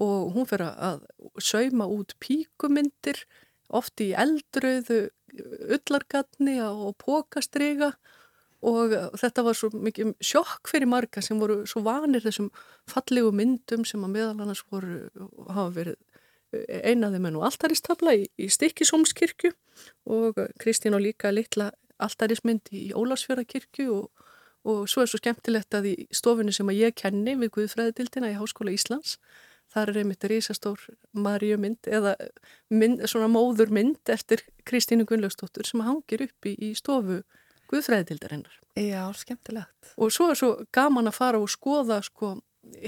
[0.00, 1.06] og hún fyrir að
[1.40, 3.22] sauma út píkumyndir
[3.70, 5.08] oft í eldröðu
[5.70, 7.94] ullargatni og pókastriga
[8.60, 12.50] og þetta var svo mikið sjokk fyrir marga sem voru svo vanir þessum
[12.90, 15.06] fallegu myndum sem að meðal annars voru
[15.48, 15.98] hafa verið
[16.52, 19.52] einaði menn og alltaristabla í, í Stikkisómskirkju
[20.10, 21.70] og Kristín og líka litla
[22.02, 24.26] alltarismynd í Ólarsfjörðarkirkju og,
[24.66, 28.38] og svo er svo skemmtilegt að í stofunni sem að ég kenni við Guðfræðitildina í
[28.40, 29.18] Háskóla Íslands
[29.70, 30.82] þar er einmitt risastór
[31.14, 32.16] marjumynd eða
[32.74, 37.20] mynd, svona móðurmynd eftir Kristínu Gunnlaugstóttur sem hangir upp í, í stofu
[37.70, 38.54] Guðfræðitildarinnar.
[38.78, 39.92] Já, skemmtilegt.
[39.96, 42.36] Og svo er svo gaman að fara og skoða sko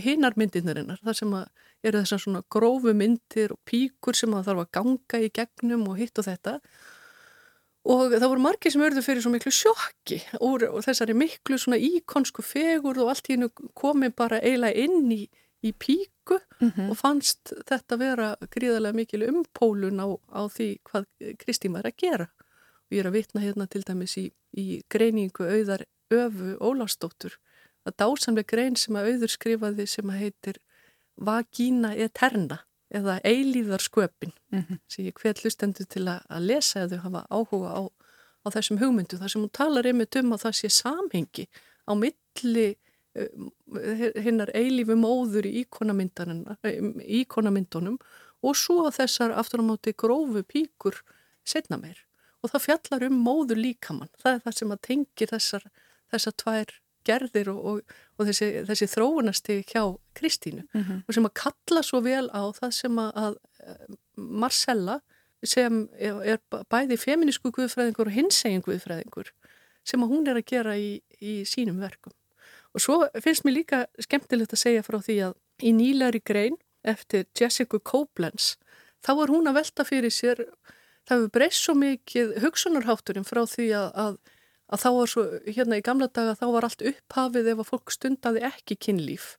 [0.03, 1.47] hinnar myndinarinnar, þar sem að
[1.83, 5.99] eru þessar svona grófu myndir og píkur sem að þarf að ganga í gegnum og
[5.99, 6.59] hitt og þetta
[7.92, 12.45] og það voru margir sem örðu fyrir svo miklu sjokki og þessari miklu svona íkonsku
[12.47, 15.25] fegur og allt í hennu komi bara eiginlega inn í
[15.62, 16.90] í píku mm -hmm.
[16.90, 21.05] og fannst þetta vera gríðarlega mikil umpólun á, á því hvað
[21.38, 22.27] Kristín var að gera.
[22.92, 27.38] Og ég er að vitna hérna til dæmis í, í greiningu auðar öfu Óláfsdóttur
[27.88, 30.59] að dásamlega grein sem að auður skrifaði sem að heitir
[31.16, 32.59] Vagina Eterna
[32.92, 34.78] eða Eilíðarsköpin mm -hmm.
[34.88, 37.83] sem ég hver hlustendur til að, að lesa eða hafa áhuga á,
[38.44, 41.48] á þessum hugmyndu þar sem hún talar einmitt um að það sé samhengi
[41.88, 42.76] á milli
[44.20, 47.98] hinnar eilífi móður í íkonamyndunum
[48.42, 50.94] og svo þessar aftur á móti grófu píkur
[51.44, 52.12] setna meir
[52.42, 54.11] og það fjallar um móður líkamann.
[54.22, 55.66] Það er það sem að tengir þessar,
[56.12, 56.74] þessar tvær
[57.07, 59.83] gerðir og, og, og þessi, þessi þróunasti hjá
[60.18, 60.66] Kristínu.
[60.72, 61.02] Mm -hmm.
[61.07, 65.00] og sem að kalla svo vel á það sem að, að Marcella
[65.42, 66.38] sem er
[66.70, 69.33] bæði feminísku guðfræðingur og hinsegin guðfræðingur
[69.85, 72.14] sem að hún er að gera í, í sínum verkum.
[72.72, 75.35] Og svo finnst mér líka skemmtilegt að segja frá því að
[75.66, 78.57] í nýlari grein eftir Jessica Koblenz
[79.02, 80.44] þá var hún að velta fyrir sér,
[81.09, 84.17] það hefur breyst svo mikið hugsunarhátturinn frá því að, að,
[84.73, 87.95] að þá var svo, hérna í gamla daga þá var allt upphafið ef að fólk
[87.95, 89.35] stundaði ekki kynlíf.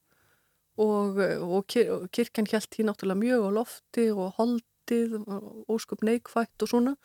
[0.81, 6.01] Og, og, kyr, og kirkjan held því náttúrulega mjög á lofti og holdið og óskup
[6.01, 6.95] neikvægt og svona.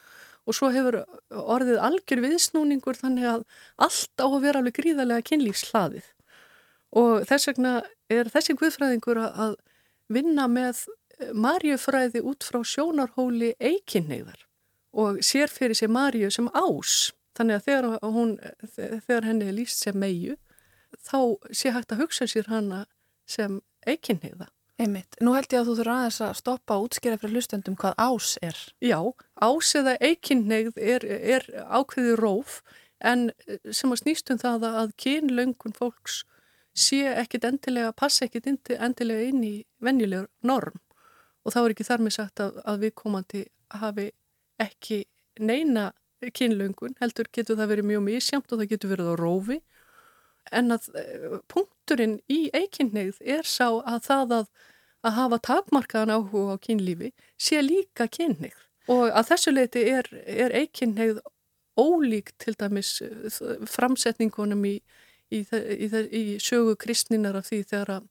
[0.49, 3.43] Og svo hefur orðið algjör viðsnúningur þannig að
[3.85, 6.07] allt á að vera alveg gríðarlega kynlífslaðið
[6.97, 7.73] og þess vegna
[8.09, 9.57] er þessi guðfræðingur að
[10.09, 10.87] vinna með
[11.37, 14.48] marjufræði út frá sjónarhóli eikinneiðar
[14.99, 18.37] og sér fyrir sér marju sem ás þannig að þegar, hún,
[18.75, 20.37] þegar henni er líst sem meiu
[21.07, 21.19] þá
[21.55, 22.87] sé hægt að hugsa sér hana
[23.29, 25.17] sem eikinneiða Einmitt.
[25.19, 28.37] Nú held ég að þú þurfa aðeins að stoppa og útskýra fyrir hlustendum hvað ás
[28.47, 28.59] er.
[28.79, 29.01] Já,
[29.43, 32.61] ás eða eikinnegð er, er ákveði róf
[33.03, 33.33] en
[33.75, 36.21] sem að snýstum það að kynlöngun fólks
[36.79, 38.47] sé ekkit endilega, passa ekkit
[38.79, 40.79] endilega inn í venjulegur norm
[41.43, 43.45] og þá er ekki þar með sagt að, að við komandi
[43.83, 44.09] hafi
[44.63, 45.05] ekki
[45.39, 45.93] neina
[46.35, 49.59] kynlöngun, heldur getur það verið mjög mísjamt og það getur verið á rófi.
[50.59, 54.47] En að eh, punkturinn í eikinnegð er sá að það að,
[55.05, 60.55] að hafa takmarkaðan áhuga á kynlífi sé líka kynneigð og að þessu leiti er, er
[60.57, 61.21] eikinnegð
[61.79, 64.79] ólík til dæmis eh, framsetningunum í,
[65.31, 68.09] í, í, í sögu kristninar af því þegar að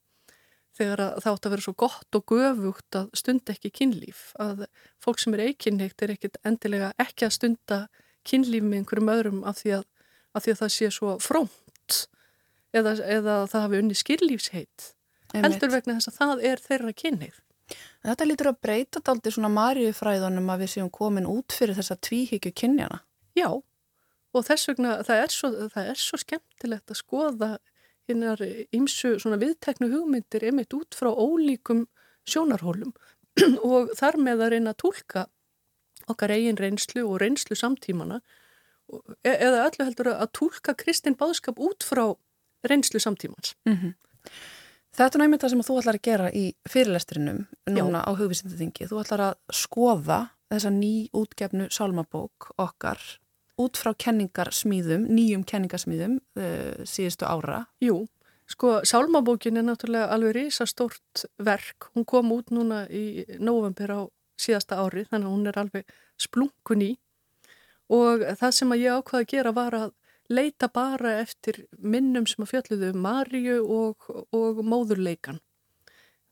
[0.78, 4.68] þegar það átt að vera svo gott og göfugt að stunda ekki kynlíf að
[5.04, 7.80] fólk sem er eikinneitt er ekkit endilega ekki að stunda
[8.28, 9.88] kynlíf með einhverjum öðrum af því að,
[10.34, 12.00] af því að það sé svo frómt
[12.76, 14.92] eða, eða það hafi unni skillífsheit
[15.36, 17.40] heldur vegna þess að það er þeirra kynneið.
[18.08, 22.54] Þetta lítur að breyta aldrei svona marjufræðunum að við séum komin út fyrir þessa tvíhyggju
[22.56, 23.02] kynjana.
[23.36, 23.50] Já
[24.38, 27.52] og þess vegna það er svo, það er svo skemmtilegt að skoða
[28.08, 28.42] hinnar
[28.76, 31.86] ímsu svona viðteknu hugmyndir emitt út frá ólíkum
[32.28, 32.94] sjónarhólum
[33.72, 35.28] og þar með að reyna að tólka
[36.08, 38.22] okkar eigin reynslu og reynslu samtímana
[39.24, 42.06] e eða öllu heldur að tólka kristin báðskap út frá
[42.68, 43.56] reynslu samtímans.
[43.68, 43.94] Mm -hmm.
[44.98, 48.08] Þetta er næmið það sem þú ætlar að gera í fyrirlestrinum núna Já.
[48.10, 48.88] á hugvísindaþingi.
[48.90, 52.98] Þú ætlar að skoða þessa ný útgefnu salmabók okkar
[53.58, 57.64] út frá kenningarsmýðum, nýjum kenningarsmýðum uh, síðustu ára?
[57.84, 58.04] Jú,
[58.50, 61.90] sko Sálmabókin er náttúrulega alveg risastórt verk.
[61.96, 64.02] Hún kom út núna í november á
[64.38, 66.92] síðasta ári þannig að hún er alveg splunkun í
[67.94, 69.92] og það sem að ég ákvaði að gera var að
[70.28, 75.40] leita bara eftir minnum sem að fjalluðu um Marju og, og móðurleikan.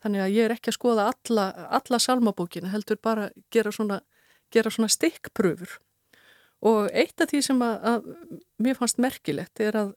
[0.03, 1.45] Þannig að ég er ekki að skoða alla,
[1.79, 4.01] alla salmabókina, heldur bara gera svona,
[4.51, 5.79] svona stikkpröfur
[6.65, 9.93] Og eitt af því sem að, að mér fannst merkilegt er að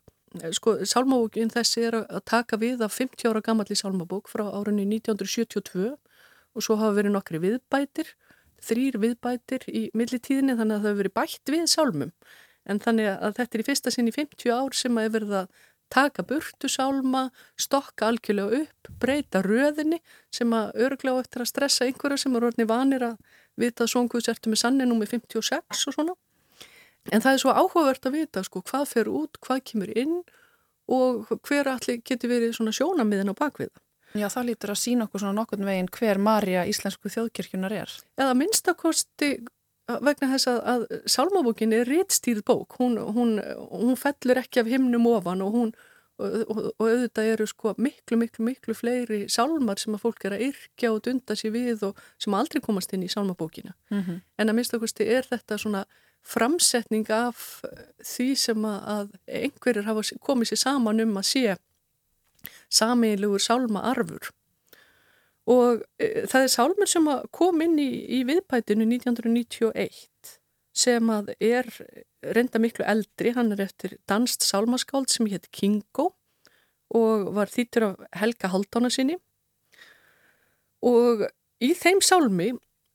[0.53, 5.95] sko, sálmabókin þessi er að taka við af 50 ára gammalli sálmabók frá árunni 1972
[6.55, 8.13] og svo hafa verið nokkri viðbætir,
[8.65, 12.13] þrýr viðbætir í millitíðinni þannig að það hefur verið bætt við sálmum.
[12.69, 15.37] En þannig að þetta er í fyrsta sinn í 50 ár sem að hefur verið
[15.41, 20.03] að taka burtu sálma, stokka algjörlega upp, breyta röðinni
[20.35, 24.29] sem að örglega eftir að stressa einhverju sem er orðinni vanir að vita að svonguðs
[24.29, 26.19] ertu með sanninum með 56 og svona.
[27.13, 30.17] En það er svo áhugavert að vita sko hvað fer út, hvað kemur inn
[30.89, 33.77] og hver allir getur verið svona sjónamiðin á bakviða.
[34.17, 37.93] Já, það lítur að sína okkur svona nokkurn veginn hver Marja íslensku þjóðkirkjunar er.
[38.17, 39.35] Eða minnstakosti
[39.89, 42.79] vegna þess að, að Salmabókin er réttstýrð bók.
[42.81, 43.37] Hún, hún,
[43.69, 45.73] hún fellur ekki af himnum ofan og hún
[46.19, 50.37] og, og, og auðvitað eru sko miklu, miklu, miklu fleiri salmar sem að fólk er
[50.37, 53.75] að yrkja og dunda sér við og sem aldrei komast inn í Salmabókina.
[53.93, 54.21] Mm -hmm.
[54.39, 55.85] En að minnstakosti er þetta svona
[56.27, 57.63] framsetning af
[58.05, 61.57] því sem að einhverjir hafa komið sér saman um að sé
[62.73, 64.31] samiðlugur sálma arfur
[65.49, 70.37] og e, það er sálmur sem kom inn í, í viðpætinu 1991
[70.79, 71.69] sem að er
[72.23, 76.13] reynda miklu eldri, hann er eftir danst sálmaskáld sem hétt Kingo
[76.95, 79.19] og var þýttur af Helga Haldána sinni.
[80.85, 81.27] Og
[81.61, 82.53] í þeim sálmi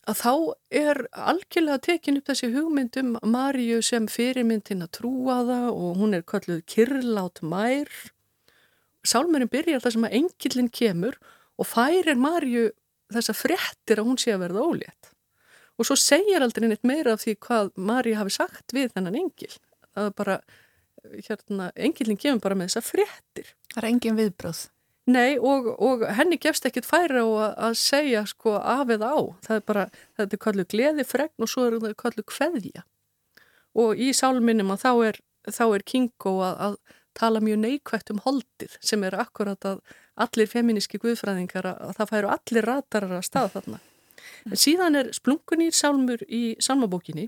[0.09, 0.31] að þá
[0.75, 6.25] er algjörlega tekin upp þessi hugmyndum Maríu sem fyrirmyndin að trúa það og hún er
[6.27, 7.91] kalluð kyrlátt mær.
[9.07, 11.19] Sálmurinn byrjar það sem að engillin kemur
[11.59, 12.69] og færir Maríu
[13.13, 15.11] þessa frettir að hún sé að verða ólétt.
[15.79, 19.51] Og svo segir aldrei neitt meira af því hvað Maríu hafi sagt við þennan engil.
[19.93, 20.37] Það er bara,
[21.29, 23.53] hérna, engillin kemur bara með þessa frettir.
[23.71, 24.65] Það er engin viðbröð.
[25.11, 29.19] Nei og, og henni gefst ekkit færi á að, segja sko af eða á.
[29.43, 29.85] Það er bara,
[30.19, 32.85] þetta er kallu gleði fregn og svo er það kallu kveðja.
[33.75, 36.77] Og í sálminnum að þá er, þá er Kingo að, að
[37.19, 39.81] tala mjög neikvægt um holdið sem er akkurat að
[40.23, 43.81] allir feminíski guðfræðingar að, að það færu allir ratarar að stað þarna.
[44.47, 47.27] En síðan er splunkunýr sálmur í salmabókinni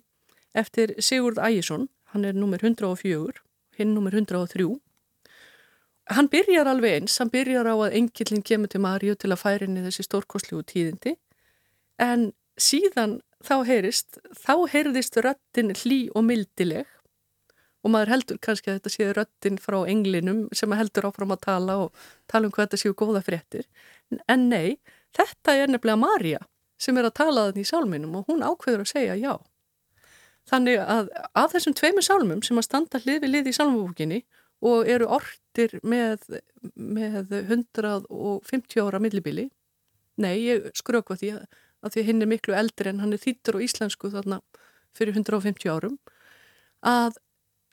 [0.56, 3.42] eftir Sigurd Ægjesson, hann er nummer 104,
[3.76, 4.70] hinn nummer 103
[6.14, 9.66] Hann byrjar alveg eins, hann byrjar á að engillin kemur til Maríu til að færa
[9.66, 11.16] inn í þessi stórkoslu tíðindi.
[11.98, 12.30] En
[12.62, 16.86] síðan þá heyrist, þá heyrðist röttin hlý og mildileg.
[17.86, 21.80] Og maður heldur kannski að þetta séu röttin frá englinum sem heldur áfram að tala
[21.86, 23.66] og tala um hvað þetta séu góða fréttir.
[24.30, 24.78] En nei,
[25.18, 26.42] þetta er nefnilega Maríu
[26.82, 29.36] sem er að tala þannig í sálminum og hún ákveður að segja já.
[30.50, 34.20] Þannig að af þessum tveimur sálmum sem að standa hlið við lið í sálmabúkinni
[34.64, 36.24] og eru ortir með,
[36.76, 39.50] með 150 ára millibili.
[40.22, 41.46] Nei, ég skrökva því að,
[41.84, 44.40] að því hinn er miklu eldri en hann er þýttur og íslensku þarna
[44.96, 45.98] fyrir 150 árum
[46.86, 47.18] að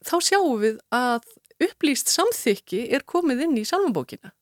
[0.02, 1.28] þá sjáum við að
[1.62, 4.32] upplýst samþykki er komið inn í salmabókina.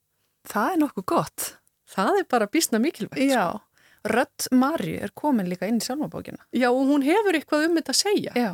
[0.49, 1.49] Það er nokkuð gott.
[1.91, 3.21] Það er bara bísna mikilvægt.
[3.21, 3.35] sko.
[3.35, 3.61] Já,
[4.09, 6.41] Rött Marju er komin líka inn í salmabókina.
[6.57, 8.33] Já, og hún hefur eitthvað um þetta að segja.
[8.39, 8.53] Já.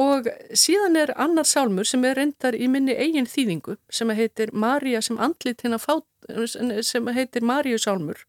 [0.00, 0.26] Og
[0.58, 5.20] síðan er annar sálmur sem er reyndar í minni eigin þýðingu sem heitir Marja sem
[5.22, 6.06] andlit hérna fát,
[6.82, 8.24] sem heitir Marju sálmur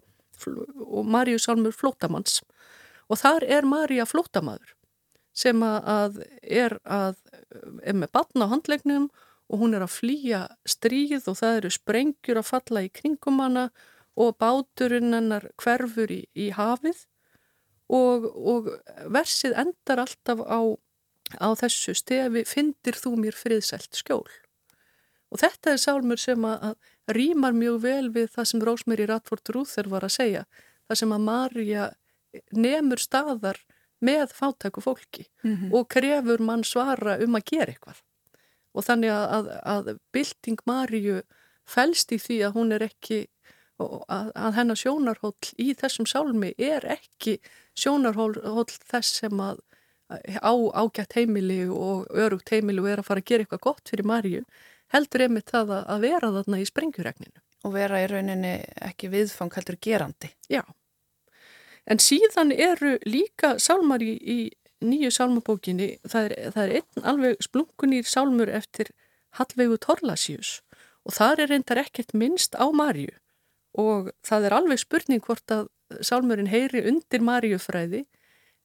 [0.46, 2.44] og Marju sálmur flótamanns
[3.10, 4.76] og þar er Marja flótamaður
[5.36, 7.18] sem að er að
[7.84, 9.10] er með batna á handlegnum
[9.50, 13.66] og hún er að flýja stríð og það eru sprengjur að falla í kringum hana
[14.16, 17.04] og báturinn hennar hverfur í, í hafið.
[17.94, 18.70] Og, og
[19.14, 20.60] versið endar alltaf á
[21.34, 24.28] á þessu stefi fyndir þú mér friðselt skjól.
[25.34, 26.76] Og þetta er sálmur sem að,
[27.12, 30.44] rýmar mjög vel við það sem Rósmeri Ratford Rúþer var að segja,
[30.88, 31.88] það sem að Marja
[32.56, 33.60] nemur staðar
[34.06, 35.74] með fátæku fólki Mm -hmm.
[35.74, 38.02] og krefur mann svara um að gera eitthvað.
[38.74, 41.22] Og þannig að, að, að bylting Marju
[41.66, 43.28] fælst í því að hún er ekki,
[43.80, 47.40] að, að hennar sjónarhóll í þessum sálmi er ekki
[47.76, 49.60] sjónarhóll þess sem að
[50.42, 54.10] á ágætt heimili og örugt heimili og er að fara að gera eitthvað gott fyrir
[54.10, 54.44] Marju,
[54.94, 57.44] heldur einmitt það að, að vera þarna í sprengjuregninu.
[57.66, 58.56] Og vera í rauninni
[58.86, 60.30] ekki viðfang heldur gerandi.
[60.52, 60.62] Já,
[61.90, 64.38] en síðan eru líka sálmar í, í
[64.86, 68.92] nýju sálmabókinni, það er, það er einn alveg splunkunýr sálmur eftir
[69.36, 70.60] Hallveigu Torlasjus
[71.06, 73.14] og þar er reyndar ekkert minnst á Marju
[73.80, 75.68] og það er alveg spurning hvort að
[76.06, 78.06] sálmurinn heyri undir Marjufræði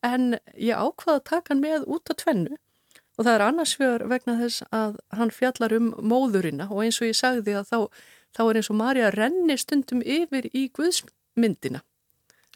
[0.06, 2.58] en ég ákvaði að taka hann með út á tvennu.
[3.18, 6.70] Og það er annars vegar vegna þess að hann fjallar um móðurina.
[6.72, 7.78] Og eins og ég sagði að þá,
[8.36, 11.82] þá er eins og Marja renni stundum yfir í Guðsmyndina.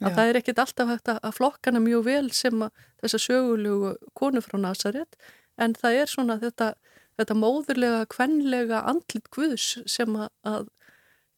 [0.03, 0.14] Að Já.
[0.16, 2.64] það er ekkit alltaf hægt að að flokka hana mjög vel sem
[3.03, 5.18] þessa sögulegu konu frá Nazaret
[5.61, 6.72] en það er svona þetta,
[7.20, 10.66] þetta móðurlega, kvenlega andlit Guðs sem að, að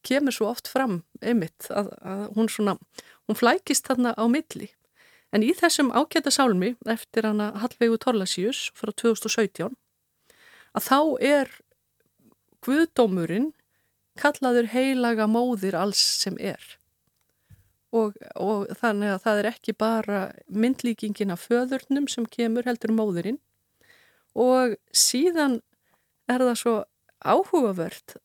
[0.07, 2.77] kemur svo oft fram einmitt að, að hún svona,
[3.29, 4.71] hún flækist þarna á milli
[5.35, 9.75] En í þessum ágæta sálmi eftir hana Hallveigu Torlasíus frá 2017
[10.77, 11.53] að þá er
[12.67, 13.53] Guðdómurinn
[14.19, 16.61] kallaður heilaga móðir alls sem er.
[17.95, 20.21] Og, og þannig að það er ekki bara
[20.51, 23.39] myndlíkingin af föðurnum sem kemur heldur móðurinn
[24.37, 25.61] og síðan
[26.29, 26.75] er það svo
[27.25, 28.17] áhugavert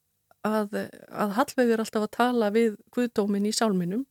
[0.44, 4.04] að, að Hallveigur er alltaf að tala við Guðdómin í sálminum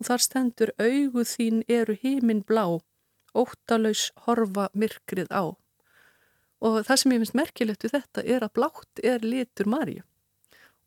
[0.00, 2.80] og þar stendur augu þín eru hímin blá,
[3.36, 5.56] óttalaus horfa myrkrið á.
[6.64, 10.02] Og það sem ég finnst merkilegt við þetta er að blátt er litur Marju.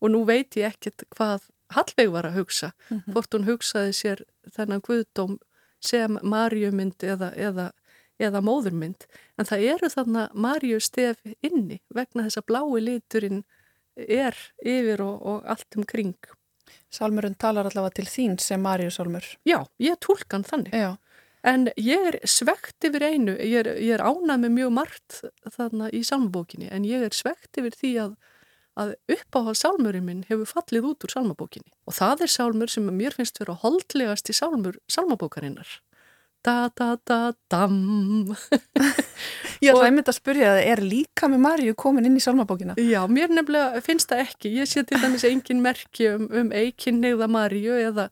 [0.00, 2.72] Og nú veit ég ekkert hvað Hallveig var að hugsa,
[3.12, 5.36] hvort hún hugsaði sér þennan guðdóm
[5.80, 7.68] sem Marjumynd eða, eða,
[8.18, 9.06] eða móðurmynd.
[9.38, 13.44] En það eru þarna Marju stef inni vegna þess að blái liturinn
[13.94, 16.16] er yfir og, og allt um kring.
[16.90, 19.26] Sálmurinn talar allavega til þín sem Marju Sálmur.
[19.46, 20.74] Já, ég tólkan þannig.
[20.74, 20.96] Já.
[21.46, 25.20] En ég er svegt yfir einu, ég er, ég er ánað með mjög margt
[25.54, 28.16] þarna í sálmabókinni, en ég er svegt yfir því að,
[28.76, 31.72] að uppáhald sálmurinn minn hefur fallið út úr sálmabókinni.
[31.88, 35.78] Og það er sálmur sem mér finnst vera holdlegast í sálmur sálmabókarinnar.
[36.40, 37.18] Da, da, da,
[37.52, 37.74] dam.
[39.60, 42.78] Ég ætla einmitt að spyrja það, er líka með Marju komin inn í Sálmabókina?
[42.80, 44.52] Já, mér nefnilega finnst það ekki.
[44.56, 48.08] Ég sé til dæmis engin merki um, um eikin neyða Maríu eða,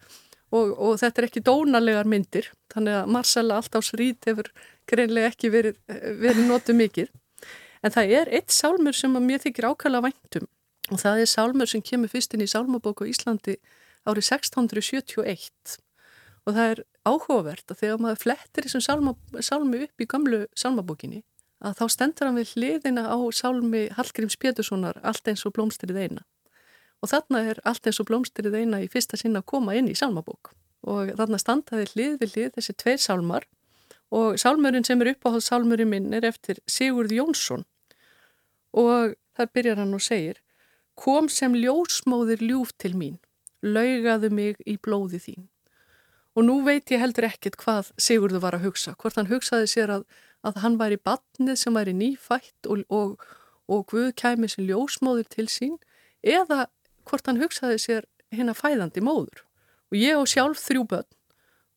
[0.53, 2.51] og, og þetta er ekki dónalegar myndir.
[2.75, 4.53] Þannig að Marcella alltaf srít hefur
[4.89, 5.81] greinlega ekki verið,
[6.21, 7.09] verið notu mikið.
[7.81, 10.49] En það er eitt sálmur sem að mér þykir ákvæmlega væntum
[10.93, 13.59] og það er sálmur sem kemur fyrst inn í Sálmabóku Íslandi
[14.09, 15.77] árið 1671
[16.49, 21.23] og það er áhugavert að þegar maður flettir þessum sálma, sálmi upp í gamlu sálmabókinni
[21.59, 26.25] að þá stendur hann við hliðina á sálmi Hallgríms Péturssonar allt eins og blómstrið eina.
[27.03, 29.97] Og þarna er allt eins og blómstrið eina í fyrsta sinna að koma inn í
[29.99, 30.53] sálmabók.
[30.87, 33.49] Og þarna standaði hlið við hlið þessi tveir sálmar
[34.15, 37.67] og sálmurinn sem er uppáhald sálmurinn minn er eftir Sigurð Jónsson.
[38.73, 40.43] Og þar byrjar hann og segir
[40.99, 43.21] Kom sem ljósmóðir ljúf til mín,
[43.63, 45.45] laugaðu mig í blóði þín.
[46.39, 49.91] Og nú veit ég heldur ekkit hvað Sigurður var að hugsa, hvort hann hugsaði sér
[49.99, 50.05] að
[50.47, 53.23] að hann væri batnið sem væri nýfætt og, og,
[53.69, 55.77] og Guð kæmi sem ljósmóður til sín
[56.23, 56.69] eða
[57.09, 59.45] hvort hann hugsaði sér hérna fæðandi móður.
[59.91, 61.11] Og ég og sjálf þrjú börn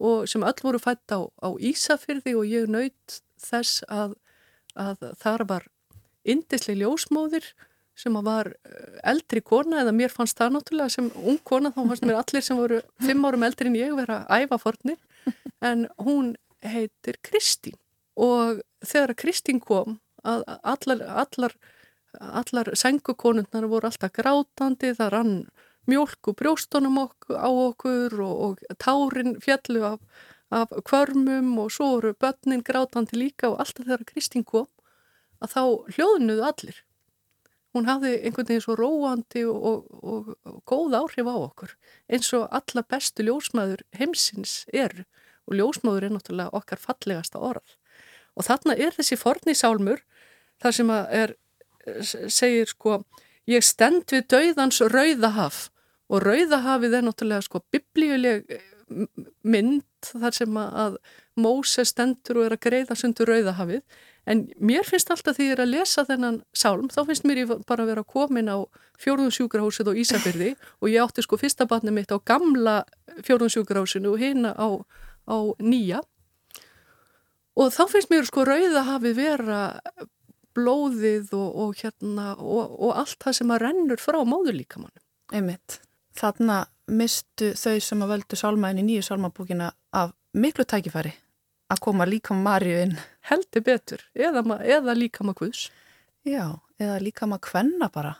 [0.02, 4.16] og sem öll voru fætt á, á Ísafyrði og ég naut þess að,
[4.76, 5.68] að þar var
[6.22, 7.52] indislega ljósmóðir
[8.02, 8.52] sem var
[9.08, 12.60] eldri kona eða mér fannst það náttúrulega sem ung kona þá fannst mér allir sem
[12.60, 14.98] voru fimm árum eldri en ég vera æfafornir
[15.72, 16.34] en hún
[16.66, 17.78] heitir Kristín
[18.18, 21.56] og þegar Kristín kom að allar, allar
[22.20, 25.36] allar sengukonundnar voru alltaf grátandi, það rann
[25.90, 30.00] mjölk og brjóstunum okkur, á okkur og, og tárin fjallu af,
[30.52, 34.68] af kvörmum og svo voru börnin grátandi líka og alltaf þegar Kristín kom
[35.42, 35.64] að þá
[35.96, 36.84] hljóðnuðu allir.
[37.72, 41.76] Hún hafði einhvern veginn svo róandi og, og, og góð áhrif á okkur
[42.12, 45.06] eins og alla bestu ljósmaður heimsins eru.
[45.48, 47.78] Og ljósmaður er náttúrulega okkar fallegasta orð.
[48.36, 50.04] Og þarna er þessi fornisálmur
[50.62, 51.36] þar sem að er,
[52.28, 53.02] segir sko,
[53.50, 55.70] ég stend við dauðans rauðahaf
[56.12, 58.60] og rauðahafið er náttúrulega sko biblíuleg
[59.48, 60.98] mynd þar sem að
[61.40, 65.56] Móse stendur og er að greiða sundur rauðahafið en mér finnst alltaf því að ég
[65.56, 68.58] er að lesa þennan sálm, þá finnst mér ég bara að vera komin á
[69.02, 72.82] fjórðunsjúkrahúsið á Ísafyrði og ég átti sko fyrsta barnið mitt á gamla
[73.26, 74.68] fjórðunsjúkrahúsinu og hérna á,
[75.26, 76.02] á nýja
[77.58, 79.62] og þá finnst mér sko rauðahafið vera
[80.56, 85.04] blóðið og, og hérna og, og allt það sem að rennur frá móðurlíkamannu.
[85.32, 85.80] Einmitt.
[86.18, 91.14] Þarna mistu þau sem að völdu sálmaðin í nýju sálmabúkina af miklu tækifæri
[91.72, 92.98] að koma líka Marju inn.
[93.30, 95.66] Heldur betur, eða, eða líka með Guðs.
[96.28, 96.46] Já,
[96.82, 98.16] eða líka með Kvenna bara.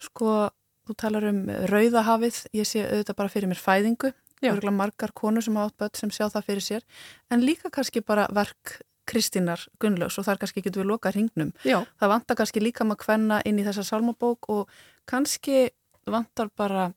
[0.00, 0.50] Sko,
[0.88, 1.40] þú talar um
[1.70, 6.12] Rauðahafið, ég sé auðvitað bara fyrir mér fæðingu, örgulega margar konur sem átt börn sem
[6.14, 6.86] sjá það fyrir sér,
[7.32, 8.78] en líka kannski bara verk
[9.10, 11.50] Kristínar Gunnlaus og þar kannski getur við loka hringnum.
[11.66, 11.80] Já.
[11.98, 14.70] Það vantar kannski líka með Kvenna inn í þessa salmabók og
[15.10, 15.68] kannski
[16.10, 16.90] vantar bara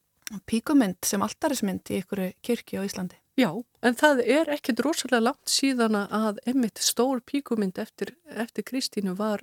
[0.49, 3.18] píkumynd sem alltarismynd í ykkur kirkju á Íslandi.
[3.34, 3.49] Já,
[3.81, 9.41] en það er ekkert rosalega langt síðan að einmitt stór píkumynd eftir, eftir Kristínu var,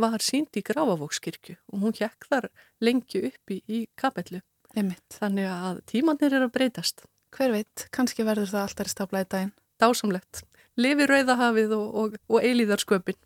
[0.00, 2.48] var sínd í Grafavókskirkju og hún hjekk þar
[2.80, 4.40] lengi uppi í kapellu.
[4.76, 5.18] Einmitt.
[5.20, 7.04] Þannig að tímannir er að breytast.
[7.36, 9.54] Hver veit, kannski verður það alltaf í stafla í daginn.
[9.80, 10.42] Dásamlegt.
[10.80, 13.20] Lifi rauðahafið og, og, og eilíðarsköpin.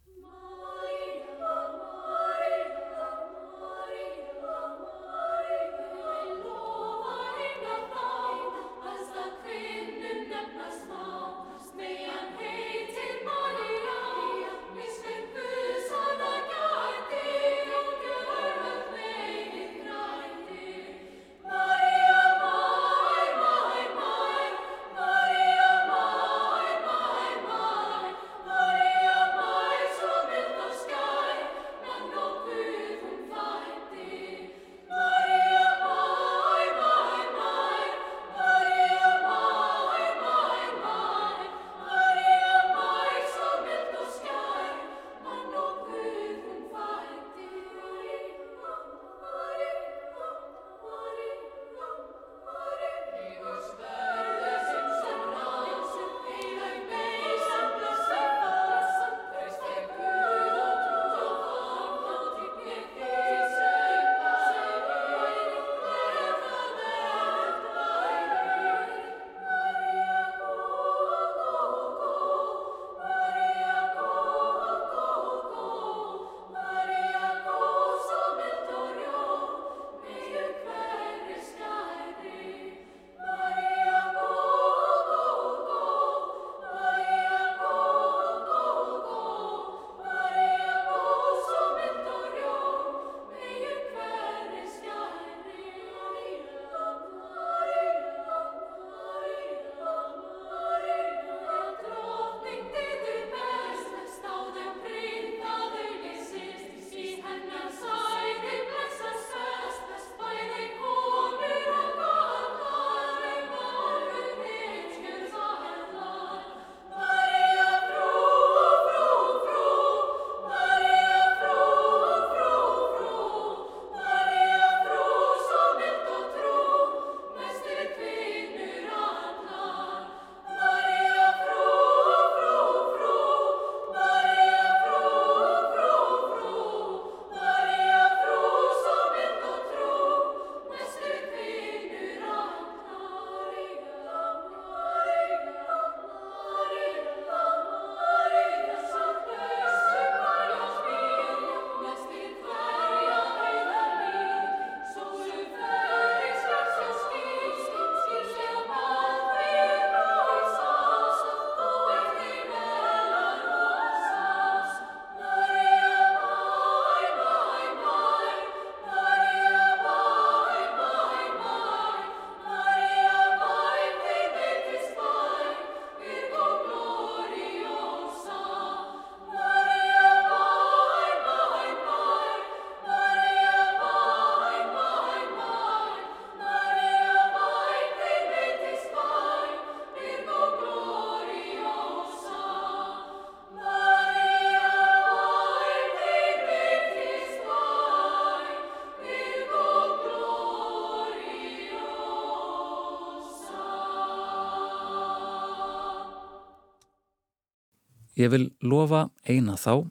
[208.21, 209.87] Ég vil lofa eina þá,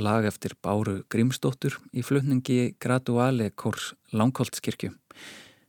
[0.00, 4.90] lag eftir Báru Grímsdóttur í flutningi Graduale Kors Langholtskirkju.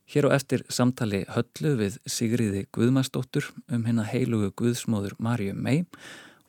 [0.09, 5.83] Hér á eftir samtali höllu við Sigriði Guðmarsdóttur um hérna heilugu Guðsmóður Marju Mei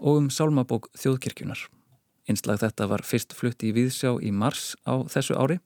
[0.01, 1.67] og um sálmabók Þjóðkirkjunar.
[2.31, 5.61] Einslag þetta var fyrst flutti í Víðsjá í mars á þessu ári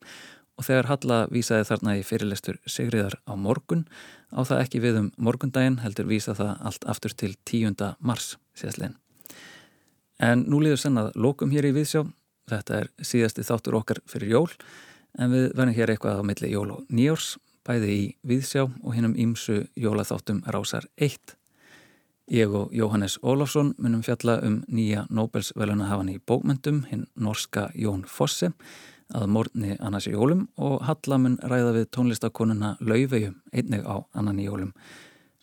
[0.59, 3.87] og þegar Halla vísaði þarna í fyrirlestur Sigriðar á morgun
[4.35, 7.95] á það ekki við um morgundaginn heldur vísa það allt aftur til 10.
[8.01, 8.99] mars síðastlegin.
[10.23, 12.05] En nú líður sennað lókum hér í Víðsjá.
[12.49, 14.51] Þetta er síðasti þáttur okkar fyrir jól
[15.19, 17.35] en við verðum hér eitthvað á milli jól og nýjórs
[17.67, 21.35] bæði í Víðsjá og hinnum ímsu jólaþáttum rásar 1.
[22.31, 28.03] Ég og Jóhannes Ólafsson munum fjalla um nýja Nobels velunahafan í bókmyndum, hinn norska Jón
[28.11, 28.51] Fosse,
[29.15, 34.41] að morgni annars í jólum og Halla mun ræða við tónlistakonuna Laufeyju, einnig á annan
[34.43, 34.73] í jólum,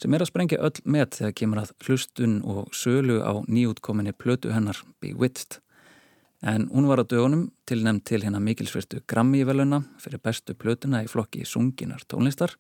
[0.03, 4.51] sem er að sprengja öll með þegar kemur að hlustun og sölu á nýjútkominni plötu
[4.51, 5.61] hennar Bewitched.
[6.43, 11.07] En hún var á dögunum tilnæmt til hérna mikilsvertu Grammy veluna fyrir bestu plötuna í
[11.07, 12.57] flokki sunginar tónlistar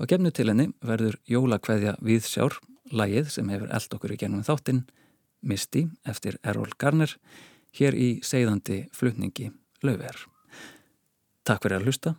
[0.00, 2.56] og gefnu til henni verður jólakveðja við sjár
[2.92, 4.82] Lægið sem hefur eld okkur í genum þáttinn,
[5.42, 7.08] Misti eftir Errol Garner,
[7.72, 9.48] hér í segðandi flutningi
[9.82, 10.26] Lauver.
[11.42, 12.14] Takk fyrir að hlusta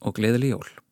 [0.00, 0.85] og gleðileg jól.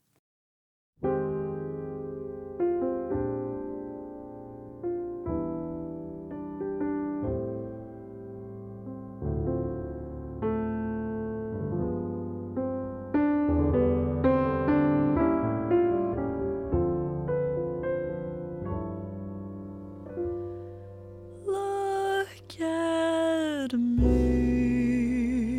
[23.74, 25.50] At me.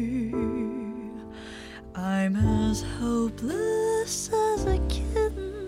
[1.93, 5.67] I'm as hopeless as a kitten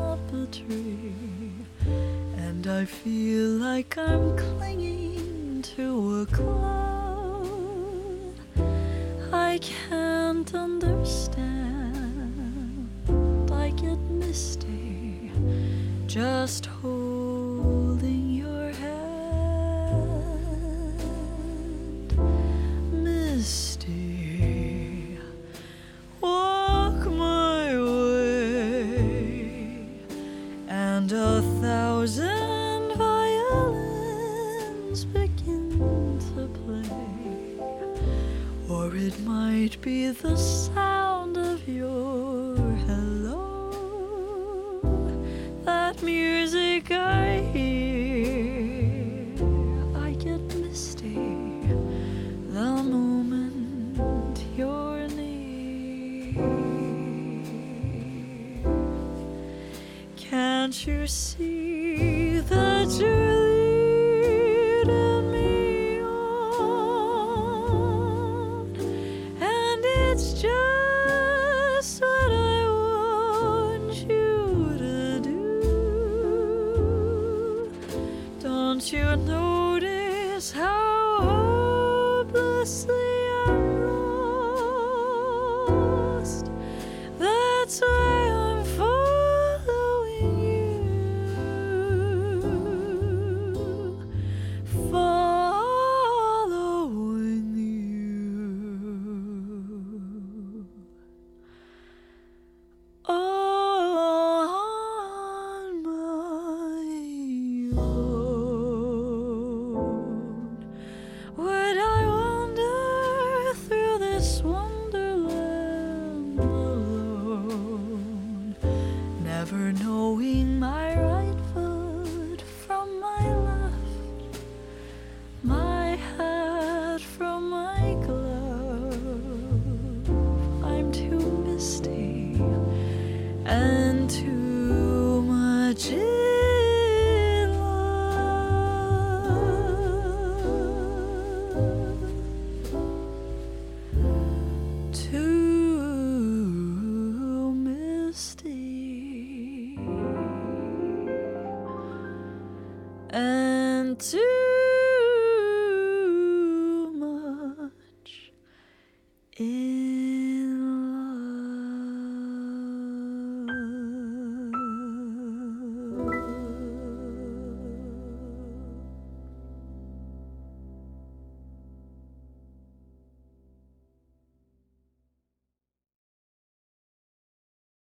[0.00, 1.12] up a tree.
[2.36, 4.36] And I feel like I'm